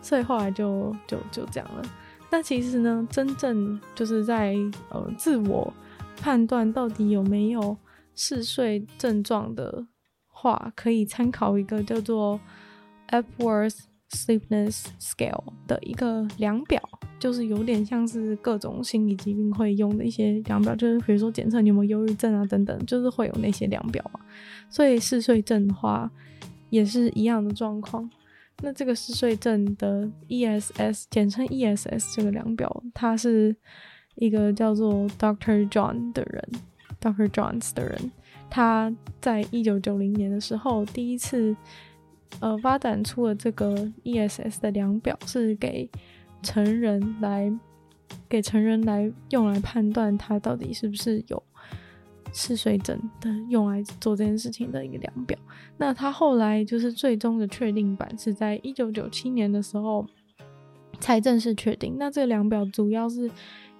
[0.01, 1.83] 所以后来就就就这样了。
[2.31, 4.55] 那其实呢，真正就是在
[4.91, 5.73] 呃自我
[6.17, 7.77] 判断到底有没有
[8.15, 9.85] 嗜睡症状的
[10.29, 12.39] 话，可以参考一个叫做
[13.09, 16.83] Epworth Sleepness Scale 的一个量表。
[17.19, 24.21] 就是有点像是各种心理疾病会用的一些量表，就是比如说检测你有没有忧郁症啊等等，就是会有那些量表嘛。
[24.71, 26.09] 所以嗜睡症的话
[26.71, 28.09] 也是一样的状况。
[28.63, 33.57] 那这个嗜睡症的 ESS，简称 ESS 这个量表，它是
[34.15, 36.49] 一个叫做 Doctor John 的人
[37.01, 38.13] ，Doctor Johns 的人，
[38.49, 41.57] 他在一九九零年的时候第一次
[42.41, 45.89] 呃发展出了这个 ESS 的量表，是给。
[46.41, 47.53] 成人来
[48.29, 51.43] 给成人来用来判断他到底是不是有
[52.33, 55.37] 嗜睡症的，用来做这件事情的一个量表。
[55.79, 60.07] 那他后来就是最终的确定版是在一九九七年的时候
[61.01, 61.97] 才正式确定。
[61.99, 63.29] 那这个量表主要是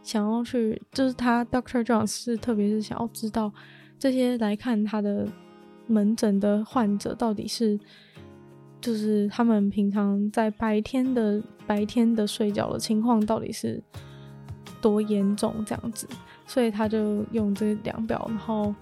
[0.03, 1.85] 想要去，就是他 Dr.
[1.85, 3.53] Jones 是特别是想要知道
[4.01, 5.29] 这些来看他的
[5.87, 7.79] 门诊的患者到底是。
[8.81, 13.83] 就是他们平常在白天的白天的睡觉的情况到底是
[14.81, 16.07] 多严重这样子，
[16.47, 18.75] 所以他就用这个量表，然后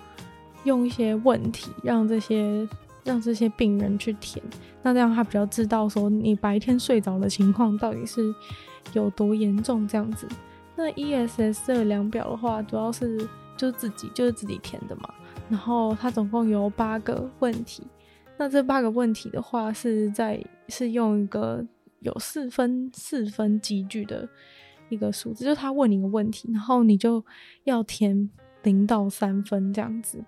[0.65, 2.69] 用一些问题让这些
[3.05, 4.45] 让这些病人去填，
[4.83, 8.35] 那这样他比较知道说你白天睡着的情况到底是
[8.93, 10.29] 有多严重这样子。
[10.77, 13.17] 那 ESS 这个量表的话，主要是
[13.57, 15.09] 就是自己就是自己填的嘛，
[15.49, 17.83] 然后它总共有八个问题。
[18.39, 21.65] 那这八个问题的话，是在是用一个
[22.01, 24.29] 有四分四分积聚的
[24.89, 27.25] 一个数字，就是他问你一个问题，然后你就
[27.65, 28.31] 要填
[28.63, 30.23] 零到三分这样子。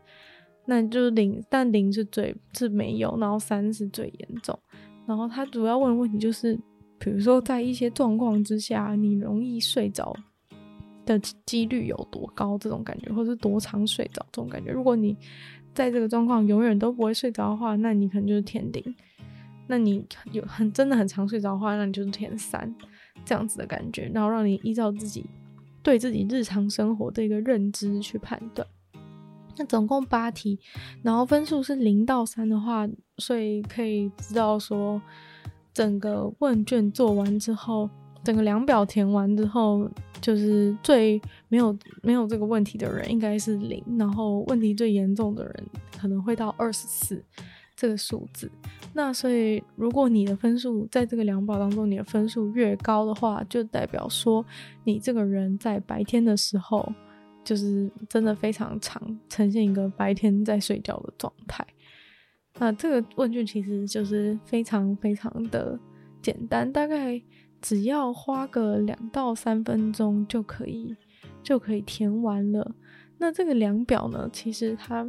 [0.64, 4.58] 那就是零，但零是最是没有，然后三是最严重。
[5.06, 6.58] 然后他主要问的问题就是，
[6.98, 10.14] 比如说在一些状况之下，你容易睡着
[11.06, 12.58] 的几率有多高？
[12.58, 14.70] 这种感觉，或是多长睡着这种感觉？
[14.70, 15.16] 如果你
[15.78, 18.82] 在这个状况永远都不会睡着的话，那你可能就是填零；
[19.68, 22.74] 那你有很真的很常睡着的话，那你就是填三，
[23.24, 25.24] 这样子的感觉，然后让你依照自己
[25.80, 28.66] 对自己日常生活的一个认知去判断。
[29.56, 30.58] 那总共八题，
[31.00, 32.88] 然后分数是零到三的话，
[33.18, 35.00] 所以可以知道说，
[35.72, 37.88] 整个问卷做完之后。
[38.28, 45.66] 整个量表填完之后，就是最没有没有这个问题的人应该是零，然后问题最严重的人
[45.98, 47.24] 可能会到二十四
[47.74, 48.52] 这个数字。
[48.92, 54.44] 那所以如果你的分数在这个量表当中，你的分数越高的话，就代表说
[54.84, 56.86] 你这个人在白天的时候
[57.42, 61.66] 就是真的非常长，呈现一个白天在睡觉的状态。
[62.58, 65.80] 那这个问卷其实就是非常非常的
[66.20, 67.18] 简单，大概
[67.60, 70.96] 只要花个两到三分钟就可以
[71.42, 72.74] 就可以填完了。
[73.18, 75.06] 那这个量表呢，其实它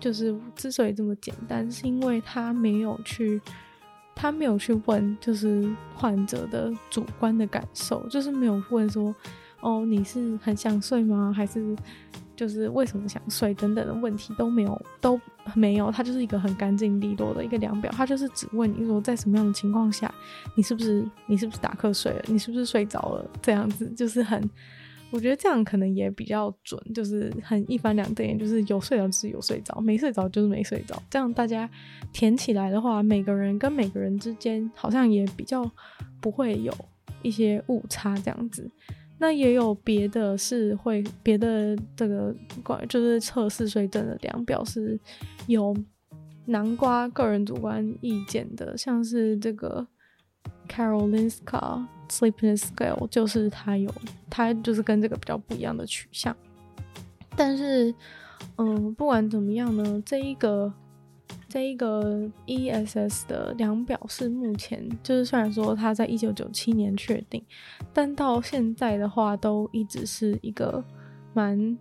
[0.00, 3.40] 就是之所以这么简单，是因为它没有去
[4.14, 9.14] 他没有去问，就是患者的主观的感受，就是没有问说，
[9.60, 11.32] 哦，你是很想睡吗？
[11.34, 11.76] 还是？
[12.36, 15.20] 就是为什么想睡等等的问题都没有都
[15.54, 20.12] 没有，它就是一个很干净利落的一个量表，它就是只问你说在什么样的情况下，
[20.54, 24.48] 你是不是你是不是打瞌睡了，你是不是睡着了，这样子就是很，
[25.10, 31.68] 我觉得这样可能也比较准，就是很一翻两瞪眼，就是有睡着就是有睡着，没睡着就是没睡着，这样大家
[32.12, 35.70] 填起来的话，每个人跟每个人之间好像也比较
[36.20, 36.72] 不会有
[37.22, 38.70] 一些误差这样子。
[39.18, 44.98] 那也有别的是会别的这个关就是测嗜睡症的量表是
[45.46, 45.76] 有
[46.44, 49.86] 南瓜个人主观意见的，像是这个
[50.68, 53.92] Carolinska Sleepiness Scale，就是它有
[54.28, 56.36] 它就是跟这个比较不一样的取向。
[57.34, 57.94] 但是，
[58.56, 60.72] 嗯，不管怎么样呢，这一个。
[61.56, 67.42] 这一个 ESS 的量表是目前就是虽然说它在一九九七年确定，
[67.94, 70.84] 但到现在的话都一直是一个
[71.32, 71.78] 蛮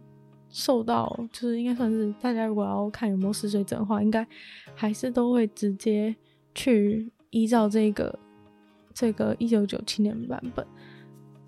[0.48, 4.26] 受到，就是应该算是大家如果要看有没有嗜睡症的话，应该
[4.74, 6.16] 还是都会直接
[6.54, 8.18] 去依照这个
[8.94, 10.66] 这个一九九七年版本。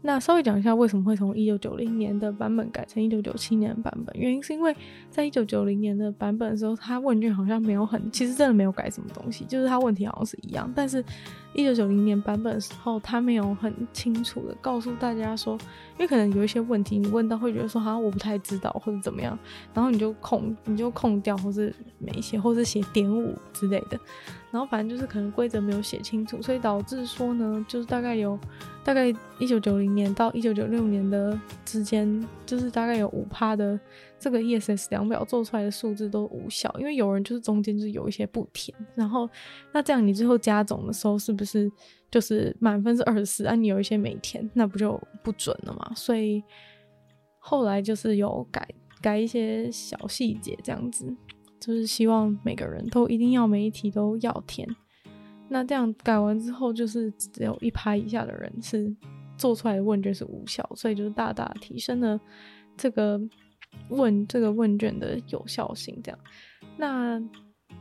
[0.08, 4.74] 那稍微讲一下为什么会从一九九零年的版本改成一九九七年的版本，原因是因为
[5.12, 11.04] 在一九九零年的版本的时候，他问卷好像没有很，其实真的没有改什么东西，就是他问题好像是一样，但是
[11.54, 15.58] 一九九零年版本的时候，他没有很清楚的告诉大家说，
[15.98, 19.38] 因为可能有一些问题你问到会觉得说好像我不太知道或者怎么样，
[19.74, 24.00] 然后你就空你就空掉或是没写或是写点五之类的。
[24.52, 28.40] 然后反正就是可能规则没有写清楚，所以导致说呢，就是大概有
[28.84, 33.80] 大概一九九零年到一九九六年的之间，就是大概有五趴的
[34.18, 39.30] 这个 ESS 量表做出来的数字都无效，因为有人就是中间就是有一些不填，然后
[39.74, 41.70] 那这样你最后加总的时候是不是
[42.10, 45.92] 就是满分是二十四，你有一些没填，那不就不准了嘛？
[45.94, 46.42] 所以
[47.40, 48.68] 后来就是有改
[49.02, 51.14] 改一些小细节这样子。
[51.60, 54.68] 就是希望每个人都一定要每一题都要填，
[55.50, 58.96] 那这样改完之后，就是只有一趴以下的人是
[59.38, 62.20] 做出来的问卷是无效，所以就是大大提升了
[62.78, 63.20] 这个
[63.90, 66.00] 问这个问卷的有效性。
[66.04, 66.20] 这样，
[66.78, 67.22] 那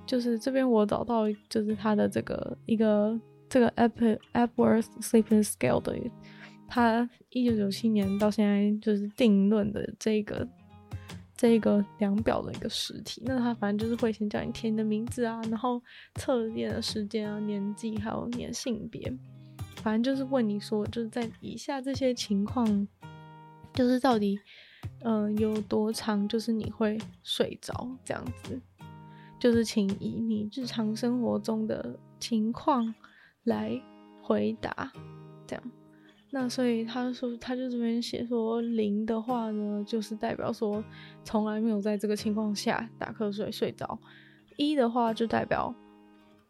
[0.07, 5.99] 就是这边我找到就是他的这个一个这个 Epworth Sleeping Scale 的，
[6.67, 10.49] 他一九九七年到现在就是定论的这个。
[11.37, 15.83] 这个量表的一个实体，那他反正就是会先叫你填你的名字啊，然后
[16.14, 19.12] 测验的时间啊、年纪，还有你的性别，
[19.83, 22.88] 反正就是问你说，就是在以下这些情况，
[23.75, 24.40] 就是到底，
[25.01, 28.59] 嗯、有多长，就是你会睡着这样子，
[29.38, 32.94] 就是请以你日常生活中的情况
[33.44, 33.79] 来
[34.22, 34.90] 回答，
[35.46, 35.62] 这样。
[36.31, 40.83] 那所以他说，他就这边写说零的话呢，就是代表说
[41.25, 43.87] 从来没有在这个情况下打瞌睡睡着；
[44.57, 45.73] 一的话就代表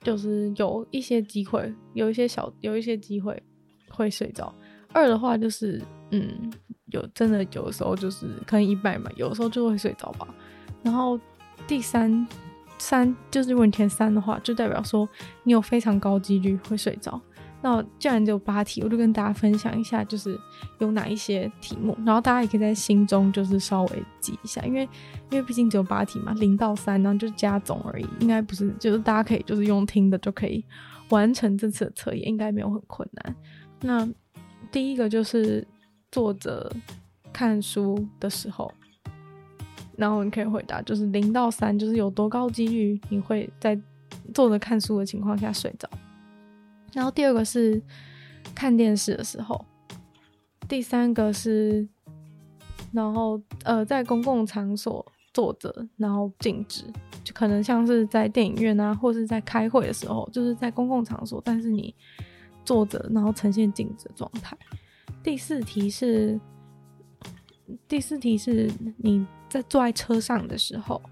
[0.01, 3.41] 就是有一些机会，有一些小有一些机会
[3.91, 4.53] 会睡着；
[4.93, 6.53] 二的话就是嗯，
[6.87, 10.27] 有真的有的时候就是可能一半嘛，有的时候就会睡着吧。
[10.83, 11.21] 然后
[11.69, 12.27] 第三
[12.79, 15.09] 三就是如果你填三的话，就代表说
[15.45, 17.21] 你有非常高几率会睡着。
[17.69, 20.39] 那既然只有八题，我就跟大家分享一下，就是
[20.79, 24.83] 有哪一些题目，然后大家也可以在心中就是稍微记一下，因为
[25.31, 30.65] 因为毕竟只有八题嘛，零到三，然后就加总而已，应该不是，就是大家可以就是用听的就可以
[31.09, 33.35] 完成这次的测验，应该没有很困难。
[33.81, 34.09] 那
[34.71, 35.67] 第一个就是
[36.13, 36.73] 坐着
[37.33, 38.73] 看书的时候，
[39.97, 43.77] 然后你可以回答，就是零到三，就是有多高几率你会在
[44.33, 45.91] 坐着看书的情况下睡着。
[46.97, 47.81] 然后第二个是
[48.55, 49.63] 看电视的时候，
[50.67, 51.87] 第三个是，
[52.91, 56.85] 然后呃在公共场所坐着，然后静止，
[57.23, 61.95] 就可能像是在电影院啊，或是在开会的时候，就是在公共场所，但是你
[62.65, 64.57] 坐着，然后呈现静止状态。
[65.23, 66.41] 第四题是，
[67.87, 71.03] 第四题是你在坐在车上的时候，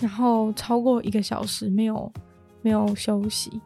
[0.00, 2.10] 然后超过一个小时没有
[2.62, 3.60] 没有休息。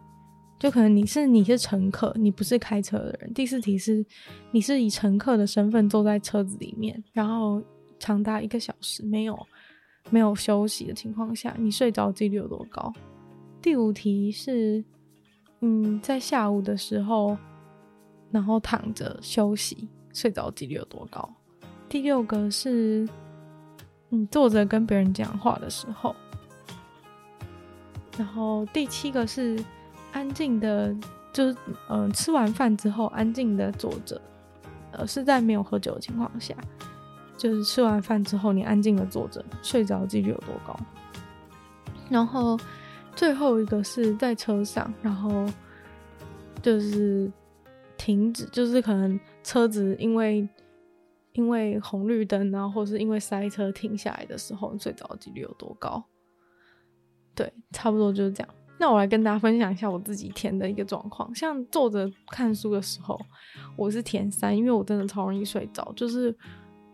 [0.61, 3.33] 就可能你是你是乘客，你不是开车的人。
[3.33, 4.05] 第四题是，
[4.51, 7.63] 你是以乘客的身份坐在车子里面，然后
[7.99, 9.47] 长达一个小时没有
[10.11, 12.93] 没有休息的情况下，你睡着几率有多高？
[13.63, 14.85] 第五题是，
[15.61, 17.35] 嗯，在下午的时候，
[18.31, 21.27] 然后躺着休息，睡着几率有多高？
[21.89, 23.09] 第六个是，
[24.11, 26.15] 你坐着跟别人讲话的时候。
[28.19, 29.59] 然后第七个是
[30.13, 30.95] 安静的，
[31.33, 31.53] 就是
[31.89, 34.21] 嗯、呃，吃完饭之后安静的坐着，
[34.93, 36.55] 呃，是在没有喝酒的情况下，
[37.37, 40.79] 就是吃完饭之后你安静的坐着，睡着几率有多高？
[42.09, 42.59] 然后
[43.15, 45.47] 最后一个是在车上，然后
[46.61, 47.31] 就是
[47.97, 50.49] 停止，就是可能车子因为
[51.33, 56.03] 因为红绿灯，然后或是因为塞车停下来的时候，睡着几率有多高？
[57.35, 58.55] 对，差不多就是这样。
[58.81, 61.33] 那我来跟大家分享一下我自己填的一个状况。
[61.35, 63.21] 像坐着看书的时候，
[63.77, 65.93] 我是填三，因为我真的超容易睡着。
[65.95, 66.35] 就是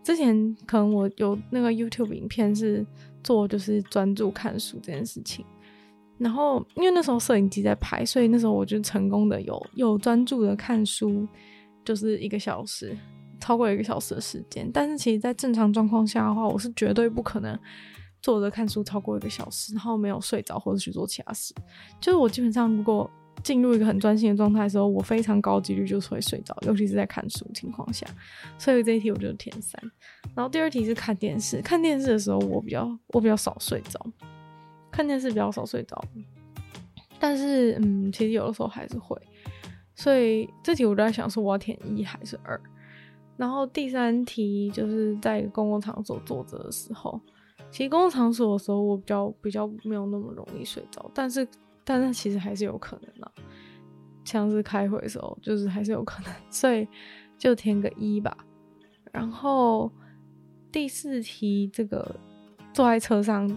[0.03, 2.85] 之前可能我有那个 YouTube 影片是
[3.23, 5.45] 做就是专注看书这件事情，
[6.17, 11.25] 然后因为那时候摄影机在拍，所以那时候我就成功的有有专注的看书，
[11.85, 12.97] 就是一个小时，
[13.39, 14.69] 超过一个小时的时间。
[14.73, 17.57] 但是其实，在正常状况下的话，我是绝对不可能。
[18.21, 21.53] 坐着看书超过一个小时，然后没有睡着或者去做其他事，
[22.01, 23.09] 就是我基本上如果
[23.43, 28.05] 进入一个很专心的状态的时候，我非常高几率就是会睡着，尤其是在看书情况下。
[28.57, 29.79] 所以这一题我就填三。
[30.35, 34.03] 然后第二题是看电视，看电视的时候我比较我比较少睡着，
[34.91, 36.03] 看电视比较少睡着，
[37.19, 39.15] 但是嗯，其实有的时候还是会。
[39.95, 42.59] 所以这题我就在想说我要填一还是二。
[43.37, 47.21] 然后第三题就是在公共场所坐着的时候。
[47.69, 51.47] 其实公共场所的时候，我比较比较没有那么容易睡着，但是
[51.83, 53.31] 但是其实还是有可能的，
[54.23, 56.87] 像是开会的时候，就是还是有可能，所以
[57.37, 58.35] 就填个一吧。
[59.11, 59.91] 然后
[60.71, 62.15] 第四题，这个
[62.73, 63.47] 坐在车上，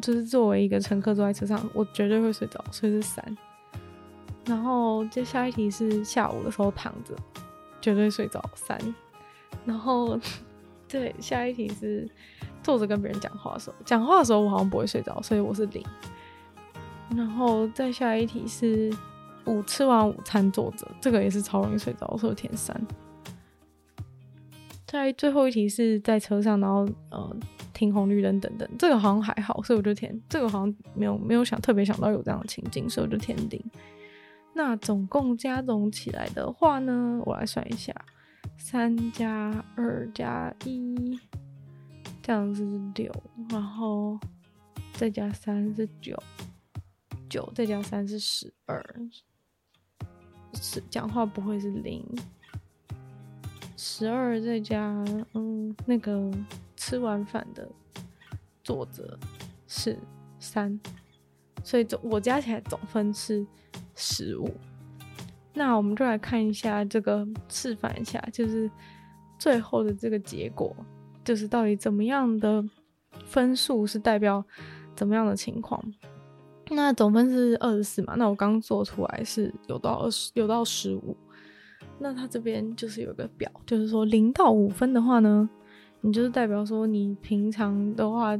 [0.00, 3.36] 就是作为一个乘客坐在车上，我绝对会睡着，所以是三。
[4.46, 7.14] 然后接下一题是下午的时候躺着，
[7.80, 8.78] 绝对睡着三。
[9.64, 10.18] 然后
[10.88, 12.08] 对，下一题是。
[12.60, 15.82] 坐着跟别人讲话的时候，讲话的时候我好像不会睡着，所以我是零。
[17.16, 18.92] 然后再下一题是
[19.46, 22.78] 午吃完午餐坐着，这个也是超容易睡着，所以填三。
[24.86, 27.36] 在最后一题是在车上，然后呃
[27.72, 33.64] 停红绿灯等等，这个好像还好，所以我就填这个好像没有没有想特别想到有这样的情景，所以我就填零。
[34.52, 37.94] 那总共加总起来的话呢，我来算一下，
[38.56, 41.18] 三加二加一。
[42.20, 43.10] 这样子是六，
[43.48, 44.20] 然后
[44.92, 46.14] 再加三是九，
[47.26, 48.84] 九再加三是十二，
[50.52, 52.04] 是讲话不会是零，
[53.78, 56.30] 十二再加嗯那个
[56.76, 57.66] 吃完饭的
[58.62, 59.18] 作者
[59.66, 59.98] 是
[60.38, 60.78] 三，
[61.64, 63.46] 所以总我加起来总分是
[63.94, 64.54] 十五。
[65.58, 68.70] 那我们就来看一下这个示范一下，就是
[69.38, 70.74] 最后的这个结果。
[71.24, 72.64] 就是到底怎么样的
[73.26, 74.42] 分数是代表
[74.94, 75.82] 怎么样的情况？
[76.70, 78.14] 那总分是二十四嘛？
[78.16, 81.14] 那我刚做出来是有到二十，有到十五。
[81.98, 85.48] 那它这边就是有个表，就是说零到五分的话呢，
[86.00, 88.38] 你就是代表说你平常的话，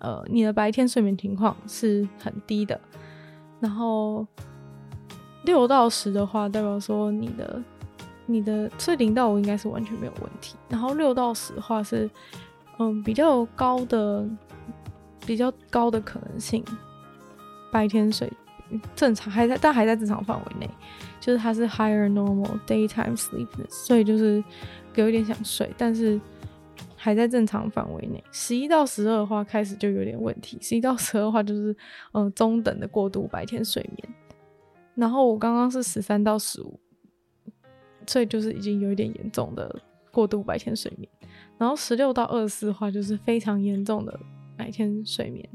[0.00, 2.78] 呃，你的白天睡眠情况是很低的。
[3.60, 4.26] 然后
[5.48, 7.62] 六到十的话，代表说你的。
[8.30, 12.06] 你的所以零到五应该是完全没有问题，然后六到十的话是，
[12.78, 14.22] 嗯，比较高的，
[15.24, 16.62] 比较高的可能性，
[17.72, 18.30] 白天睡
[18.94, 20.68] 正常还在，但还在正常范围内，
[21.18, 24.44] 就是它是 higher normal daytime sleepness，所以就是
[24.94, 26.20] 有一点想睡，但是
[26.96, 28.22] 还在正常范围内。
[28.30, 31.74] 十一到十二的话开始就有点问题，十一到十二的话就是
[32.12, 34.14] 嗯中等的过度白天睡眠，
[34.98, 36.78] 然后我刚刚是十三到十五。
[38.06, 41.06] 所以就是已经有一点严重的过度白天睡眠，
[41.58, 44.18] 然后十六到二十四的话就是非常严重的
[44.56, 45.46] 白天睡眠，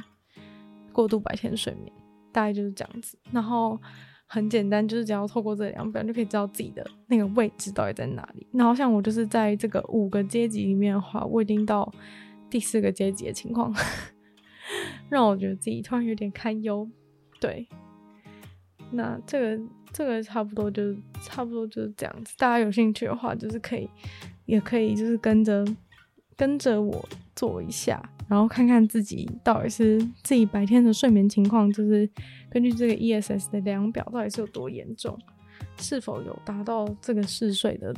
[0.91, 1.91] 过度白天睡眠，
[2.31, 3.17] 大概就是这样子。
[3.31, 3.81] 然后
[4.27, 8.45] 很简单，就是只要透过这两表就可以知道自己的那个位置到底在哪里。
[8.53, 11.91] 然后像我就是在这个五个阶级里面的话，我已经到
[12.51, 13.73] 第四个阶级的情况，
[15.09, 16.87] 让我觉得自己突然有点堪忧。
[17.39, 17.67] 对，
[18.93, 19.63] 那这个。
[19.95, 20.81] 这个差不多就
[21.21, 23.87] 差不多就是这样子，大家有兴趣的话，就是可以，
[24.47, 25.63] 也可以就是跟着
[26.35, 32.09] 跟着我做一下，然后看看自己到底是自己白天的睡眠情况，就是
[32.49, 35.15] 根据这个 ESS 的量表到底是有多严重，
[35.77, 37.93] 是否有达到这个嗜睡的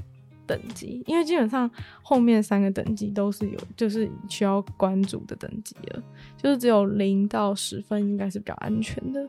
[0.46, 1.72] 等级，因为基本上
[2.04, 6.04] 后面三个等级都是有，就是需要关注的等级了，
[6.36, 9.26] 就是只有零到十分应该是比较安全的，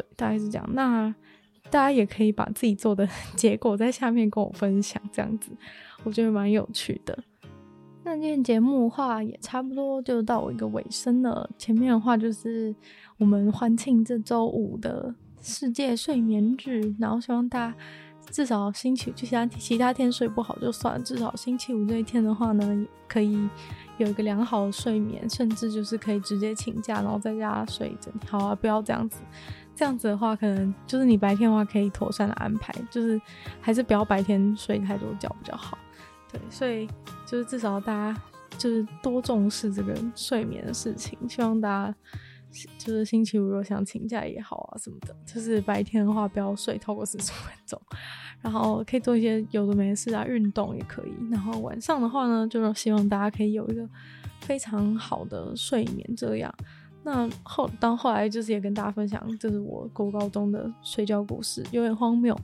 [0.00, 0.68] 对，大概是这样。
[0.72, 1.14] 那
[1.70, 5.50] 大家也可以把自己做的 结果在下面跟我分享，这样子
[6.04, 7.18] 我觉得蛮有趣的。
[8.04, 12.74] 那今天节目的话也差不多就到我一个尾声了，前面的话就是
[13.18, 17.76] 我们欢庆这周五的世界睡眠日，然后希望大家。
[18.28, 23.48] 至少星期就其他其他天睡不好就算，至少星期五这一天的话呢，可以
[23.98, 28.28] 有一个良好的睡眠，甚至就是可以直接请假，然后在家睡一整天。
[28.28, 29.20] 好啊，不要这样子，
[29.76, 33.20] 这样子的话，可能就是你白天的话可以妥善的安排，就是
[33.60, 35.78] 还是不要白天睡太多觉比较好。
[36.32, 36.88] 对，所以
[37.24, 38.20] 就是至少大家
[38.58, 41.94] 就是多重视这个睡眠的事情，希望大家。
[42.78, 47.78] 就是星期五如果想请假也好啊什么的，就是白天的话不要睡超过四十分钟，
[48.40, 51.12] 然后可以做一些有的没事啊，运动也可以。
[51.30, 53.86] 然后晚上的话呢，就是希望大家可以有一个
[54.40, 56.16] 非常好的睡眠。
[56.16, 56.50] 这样，
[57.06, 62.36] 那后到后来就是也跟大家分享，就是我国高中的睡觉故事，有点荒谬，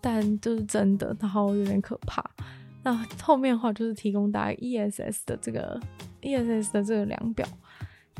[0.00, 2.20] 但就是真的，然后有点可怕。
[2.82, 2.92] 那
[3.22, 5.80] 后面的话就是提供大家 ESS 的这个
[6.22, 7.46] ESS 的这个量表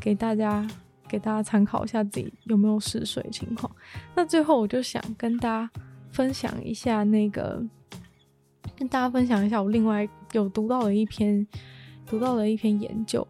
[0.00, 0.64] 给大家。
[1.10, 3.74] 给大家参考一下自己有没有嗜睡情况。
[4.14, 5.70] 那最后我就想跟大家
[6.12, 7.64] 分享一下那个，
[8.76, 11.46] 跟大家分享一下我另外有读到的一篇
[12.06, 13.26] 读到的一篇研究，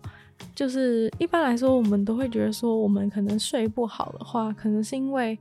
[0.54, 5.38] 就是一般来说我们都会觉得说我们可能睡不好的话，可能是因为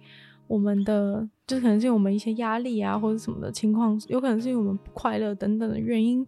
[0.47, 6.25] 我们的就是可能是因为我们一些压力啊或者什么的情况，有可能是因为我们不快乐等等的原因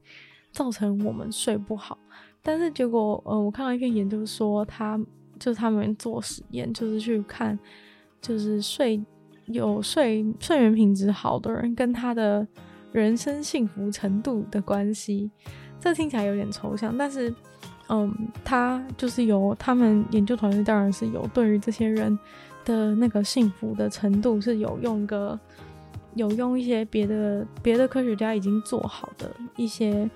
[0.52, 1.98] 造成我们睡不好。
[2.42, 5.00] 但是结果，嗯，我看到一篇研究说他。
[5.40, 7.58] 就是他们做实验，就是去看，
[8.22, 9.02] 就是睡
[9.46, 12.46] 有睡睡眠品质好的人跟他的
[12.92, 15.32] 人生幸福程度的关系。
[15.80, 17.34] 这听起来有点抽象，但是，
[17.90, 18.12] 嗯，
[18.44, 22.18] 他就是有他们研究团队当然是有对于这些人
[22.64, 25.40] 的那个幸福的程度是有用个
[26.16, 30.10] 有用一些别的别的科学家已经做好的一些。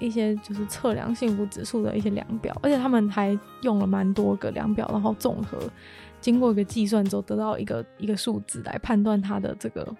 [0.00, 5.58] 一些就是测量幸福指数的一些量表，而且他们还用了蛮多个量表，然后综合
[6.20, 9.92] 经过一个计算之后，得到一个一个数字来判断他的这个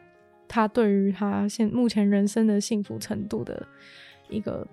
[0.47, 3.67] 他对于他现目前人生的幸福程度的
[4.29, 4.65] 一个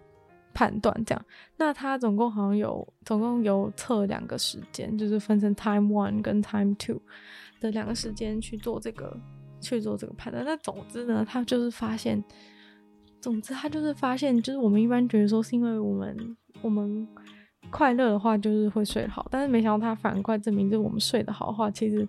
[0.55, 0.91] 判断。
[1.05, 1.25] 这样，
[1.57, 6.99] 那他总共好像有总共有测两个时间，就是分成 time one 跟 time two
[7.59, 9.15] 的两个时间去做这个
[9.61, 10.43] 去做这个判断。
[10.43, 12.23] 那总之呢，他就是发现。
[13.21, 17.07] 总之，他就是发现，就是我们一般觉得说是因为我们我们
[17.71, 22.07] 快乐的话，就是会睡好，但是没想到他反过来证明，就是我们睡得好的话，其实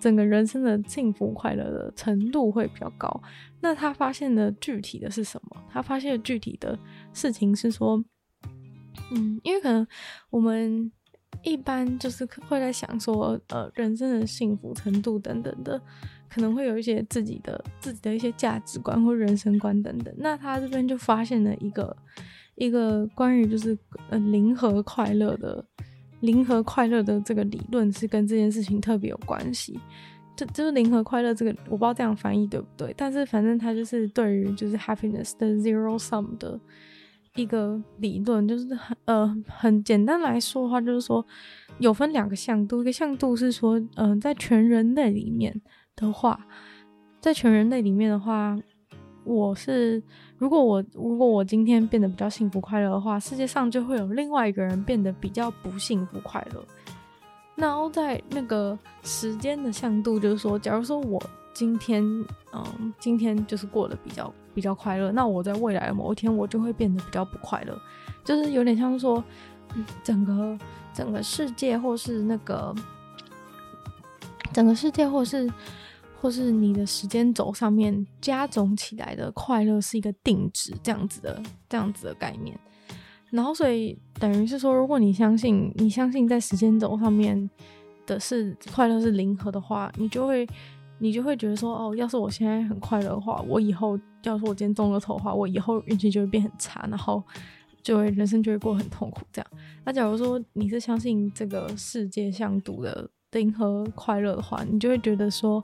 [0.00, 3.22] 整个人生的幸福快乐的程度会比较高。
[3.60, 5.62] 那他发现的具体的是什么？
[5.70, 6.78] 他发现的具体的
[7.12, 8.02] 事情是说，
[9.12, 9.86] 嗯，因为可能
[10.30, 10.90] 我们
[11.42, 15.80] 一般就是会在想说，呃，人生的幸福程度等等的。
[16.30, 20.14] 可能会有一些自己的自己的一些价值观或人生观等等。
[20.18, 21.96] 那他这边就发现了一个
[22.54, 23.76] 一个关于就是
[24.10, 25.64] 呃零和快乐的
[26.20, 29.78] 零和快乐的这个理论是跟这件事情特别有关系。
[30.36, 36.58] 就就是零和快乐这个我不知道这样翻译对不对，但是反正它就是对于就是 happiness 的 zero sum 的
[37.34, 41.24] 一个理论，就是很呃很简单来说的话，就是说
[41.78, 45.60] 有分两个向度，一个向度是说嗯、在全人类里面。
[46.00, 46.46] 的话，
[47.20, 48.56] 在全人类里面的话，
[49.24, 50.00] 我是
[50.38, 56.64] 如果我如果我今天变得比较幸福快乐的话，世界上就会有另外一个人变得比较不幸福快乐。
[57.56, 61.20] 然后在那个时间的向度，就是说，假如说我
[61.52, 62.02] 今天
[62.52, 67.76] 嗯今天就是过得比较比较快乐，那我在未来的某一天我就会变得比较不快乐，
[68.24, 69.22] 就是有点像说，
[70.04, 70.56] 整个
[70.94, 72.72] 整个世界或是那个
[74.52, 75.50] 整个世界或是。
[76.20, 82.58] 或是你的时间轴上面加总起来的快乐是一个定值，这样子的这样子的概念，
[83.30, 87.48] 然后所以等于是说，如果你相信你相信在时间轴上面
[88.04, 90.44] 的是快乐是零和的话，你就会
[90.98, 97.22] 你就会觉得说，哦，要是我现在很快乐的话，我以后要是我今天中了头的话，我以后运气就会变很差，然后
[97.80, 99.48] 就会人生就会过很痛苦这样。
[99.84, 103.08] 那假如说你是相信这个世界向度的。
[103.32, 105.62] 零和快乐的话，你就会觉得说，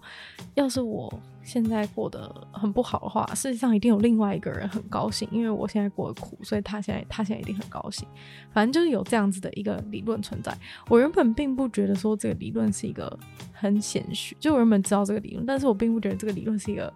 [0.54, 1.12] 要是我
[1.42, 8.06] 现在过得很不好的话，世界上一定有另外一个人很高兴，因为我现在过得苦，所以他现在他现在一定很高兴。
[8.52, 10.54] 反正就是有这样子的一个理论存在。
[10.88, 13.18] 我原本并不觉得说这个理论是一个
[13.52, 16.92] 很显学，就我原本知道这个理论，但是我并不觉得这个理论是一个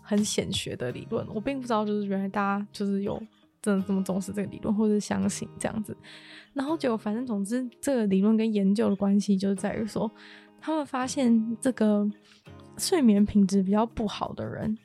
[0.00, 1.26] 很显学的理论。
[1.34, 3.22] 我并不知道，就是原来大家就是有
[3.60, 5.94] 真的这么重视这个理论，或者相信这样子。
[6.52, 10.10] 然后就反正总之，这个理论跟研究的关系就在于说，
[10.60, 12.08] 他们发现这个
[12.76, 14.76] 睡眠品质比较不好的人，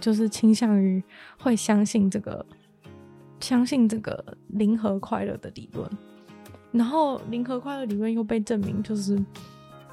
[0.00, 1.02] 就是倾向于
[1.38, 2.44] 会相信这个
[3.40, 5.90] 相信这个零和快乐的理论。
[6.72, 9.18] 然后零和快乐理论又被证明就是。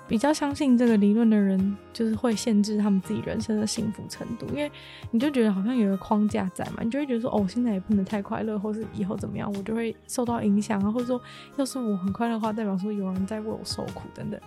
[0.08, 4.72] 比较相信这个理论的人，就是会限制他们自己人生的幸福程度，因为
[5.10, 11.20] 你就觉得好像有个框架在嘛，你就会觉得说，哦，现在也不能太快乐，或是以后怎么样，我就会受到影响啊，或者说，
[11.58, 14.40] 要是我很快乐的话，代表说有人在为我受苦等等，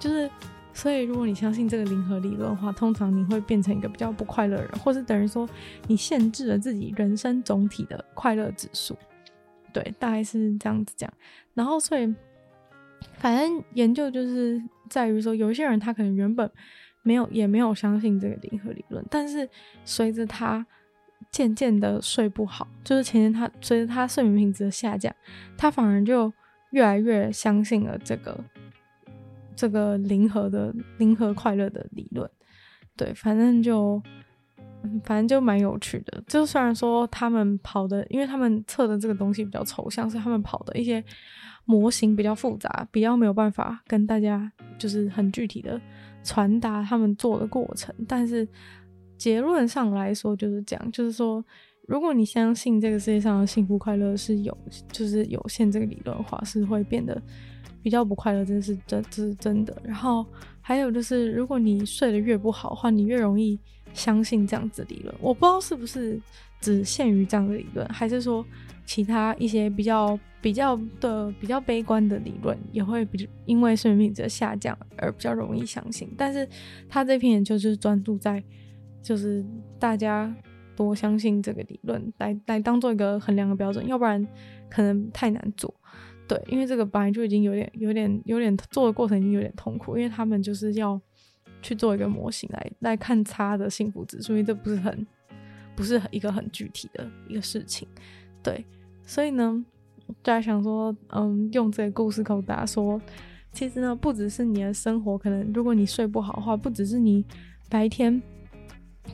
[0.00, 0.28] 就是，
[0.72, 5.48] 所以如果你相信这个零和理论的话，通常你会变成一个比较不快乐的人，或是等于说
[5.86, 8.96] 你限制了自己人生总体的快乐指数，
[9.72, 11.08] 对，大概是这样子讲，
[11.54, 12.12] 然后所以。
[13.12, 16.50] 反正研究就是在于说，有一些人他可能原本
[17.02, 19.48] 没有也没有相信这个零和理论，但是
[19.84, 20.66] 随着他
[21.30, 25.14] 渐渐的睡不好，就是前天他随着他睡眠品质的下降，
[25.56, 26.32] 他反而就
[26.70, 28.38] 越来越相信了这个
[29.56, 32.28] 这个零和的零和快乐的理论。
[32.96, 34.02] 对，反正就
[35.02, 36.22] 反正就蛮有趣的。
[36.26, 41.02] 就虽然说他们跑的，因为他们测的这个东西比较抽象，所以他们跑的一些。
[41.64, 45.80] 模型比较复杂，比较没有办法跟大家就是很具体的
[46.22, 47.94] 传达他们做的过程。
[48.06, 48.46] 但是
[49.16, 51.42] 结论上来说就是讲，就是说，
[51.86, 54.56] 如果你相信这个世界上的幸福快乐是有，
[54.90, 57.20] 就是有限这个理论的话，是会变得
[57.82, 59.74] 比较不快乐，这是这这是真的。
[59.82, 60.26] 然后
[60.60, 63.58] 还有就是，如果你睡得越不好的话，你越容易
[63.92, 65.14] 相信这样子理论。
[65.20, 66.20] 我不知道是不是
[66.64, 68.44] 只限于这样的理论，还是说
[68.86, 70.18] 其他一些比较。
[70.44, 76.46] 比较的比较悲观的理论也会比因为睡眠品质下降而比较容易相信，但是
[76.86, 78.44] 他这篇研究就是专注在
[79.00, 79.42] 就是
[79.78, 80.30] 大家
[80.76, 84.22] 多相信这个理论来来当做一个衡量的标准，要不然
[84.68, 85.74] 可能太难做。
[86.28, 91.00] 对，因为这个本来就已经有点有点有点做的过程已经有点痛苦，因为他们就是要
[91.62, 95.06] 去做一个模型来来看他的幸福指数，因为这不是很
[95.74, 97.86] 不是一个很具体的一个事情。
[98.42, 98.64] 对，
[99.04, 99.64] 所以呢。
[100.22, 103.00] 大家想说，嗯，用这个故事告诉大家说，
[103.52, 107.24] 其实呢，不只是你的生活，可能如果你睡不好的话，不只是你
[107.70, 108.20] 白天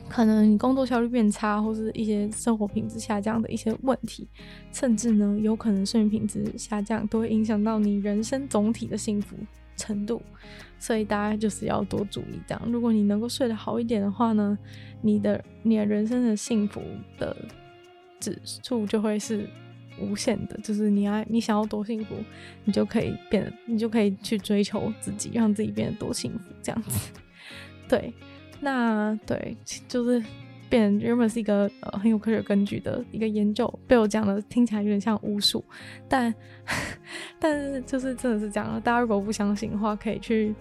[0.09, 4.27] 可能你工作效率变差，或是一些生活品质下降的一些问题，
[4.73, 9.37] 甚至呢，有可能睡眠品质下降都会影响到你人生总体的幸福
[9.81, 10.21] 程度。
[10.79, 12.61] 所以大家就是要多注意这样。
[12.71, 14.57] 如果你能够睡得好一点的话呢，
[15.01, 16.81] 你的你的人生的幸福
[17.17, 17.35] 的
[18.19, 19.49] 指数就会是。
[19.99, 22.15] 无限的，就是你要你想要多幸福，
[22.63, 27.11] 你就可以变得，你就可以去追求自己，让自己变得多幸福，这样子。
[27.89, 28.11] 对，
[28.61, 29.55] 那对，
[29.89, 30.23] 就是
[30.71, 35.61] 变原本是一个呃很有科学根据的一个研究，被我讲的听起来有点像巫术，
[36.07, 36.33] 但
[37.37, 38.79] 但是就是真的是这样。
[38.81, 40.55] 大家如果不相信的话，可以去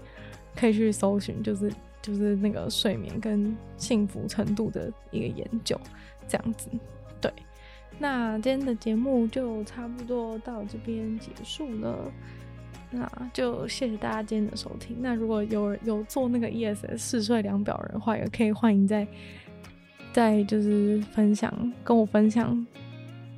[0.56, 5.80] 可以去搜寻，就是就是那个睡眠跟幸福程度的一个研究，
[6.26, 6.68] 这样子。
[7.20, 7.32] 对。
[7.98, 12.10] 那今天的节目就差不多到这边结束了，
[12.90, 14.96] 那就谢谢大家今天的收听。
[15.00, 19.06] 那如果有有做那个 ESS 嗜睡量表人的话，也可以欢迎在
[20.12, 21.52] 在就是分享
[21.82, 22.66] 跟我分享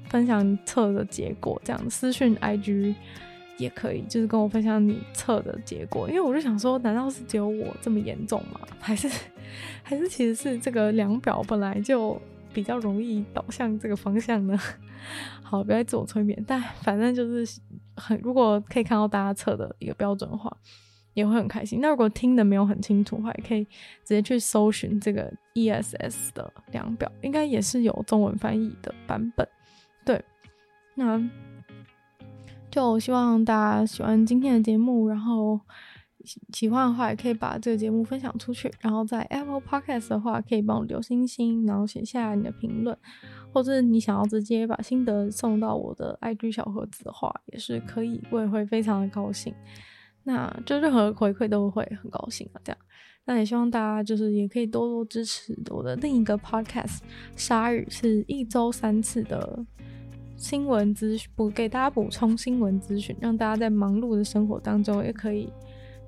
[0.06, 2.94] 分享测的结果，这样私讯 IG
[3.58, 6.08] 也可以，就是跟我分享你测的结果。
[6.08, 8.60] 因为我就想说，难道是只有我这么严重吗？
[8.80, 9.08] 还是
[9.82, 12.20] 还是其实是这个量表本来就。
[12.54, 14.54] 比较容易导向这个方向呢。
[15.42, 17.58] 好，不要自我催眠，但反正就是
[17.96, 20.54] 很，如果可以看到大家测的一个标准的话，
[21.14, 21.80] 也会很开心。
[21.80, 23.64] 那如果听得没有很清楚的话，也可以
[24.04, 29.46] 直接去搜寻这个 ESS 的量表，应该也是有中文翻译的版本。
[30.04, 30.24] 对，
[30.94, 31.20] 那
[32.70, 35.60] 就希望大家喜欢今天的节目，然后。
[36.52, 38.70] 喜欢的话，也可以把这个节目分享出去。
[38.80, 42.96] 然后在 Apple Podcast 的话，可以帮我留星星，然后写下你的评论，
[43.52, 49.52] 或者你想要直接把心得送到我的 IG 小盒子的话，也是可以，我也会非常的高兴。
[50.24, 52.78] 那就任何回馈都会很高兴啊，这样。
[53.24, 56.98] 那也希望大家就是也可以多多支持我的另一个 Podcast，
[57.36, 59.64] 鲨鱼是一周三次的
[60.36, 65.52] 新闻资讯，补给大家补充新闻资讯，让大家在忙碌的生活当中也可以。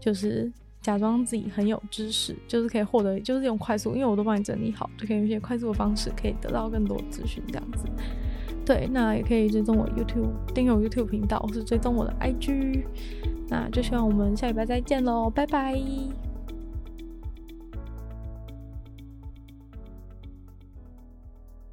[0.00, 0.52] 就是
[0.82, 7.86] 假装自己很有知识，就是可以获得，就是用快速，因为我都帮你整理好，就可以用一些快速的方式，可以得到更多资讯，这样子。
[8.66, 12.84] 对，那也可以追踪我 YouTube，订阅我 YouTube 频道，或是追踪我的 IG。
[13.48, 15.74] 那就希望我们下礼拜再见喽，拜拜。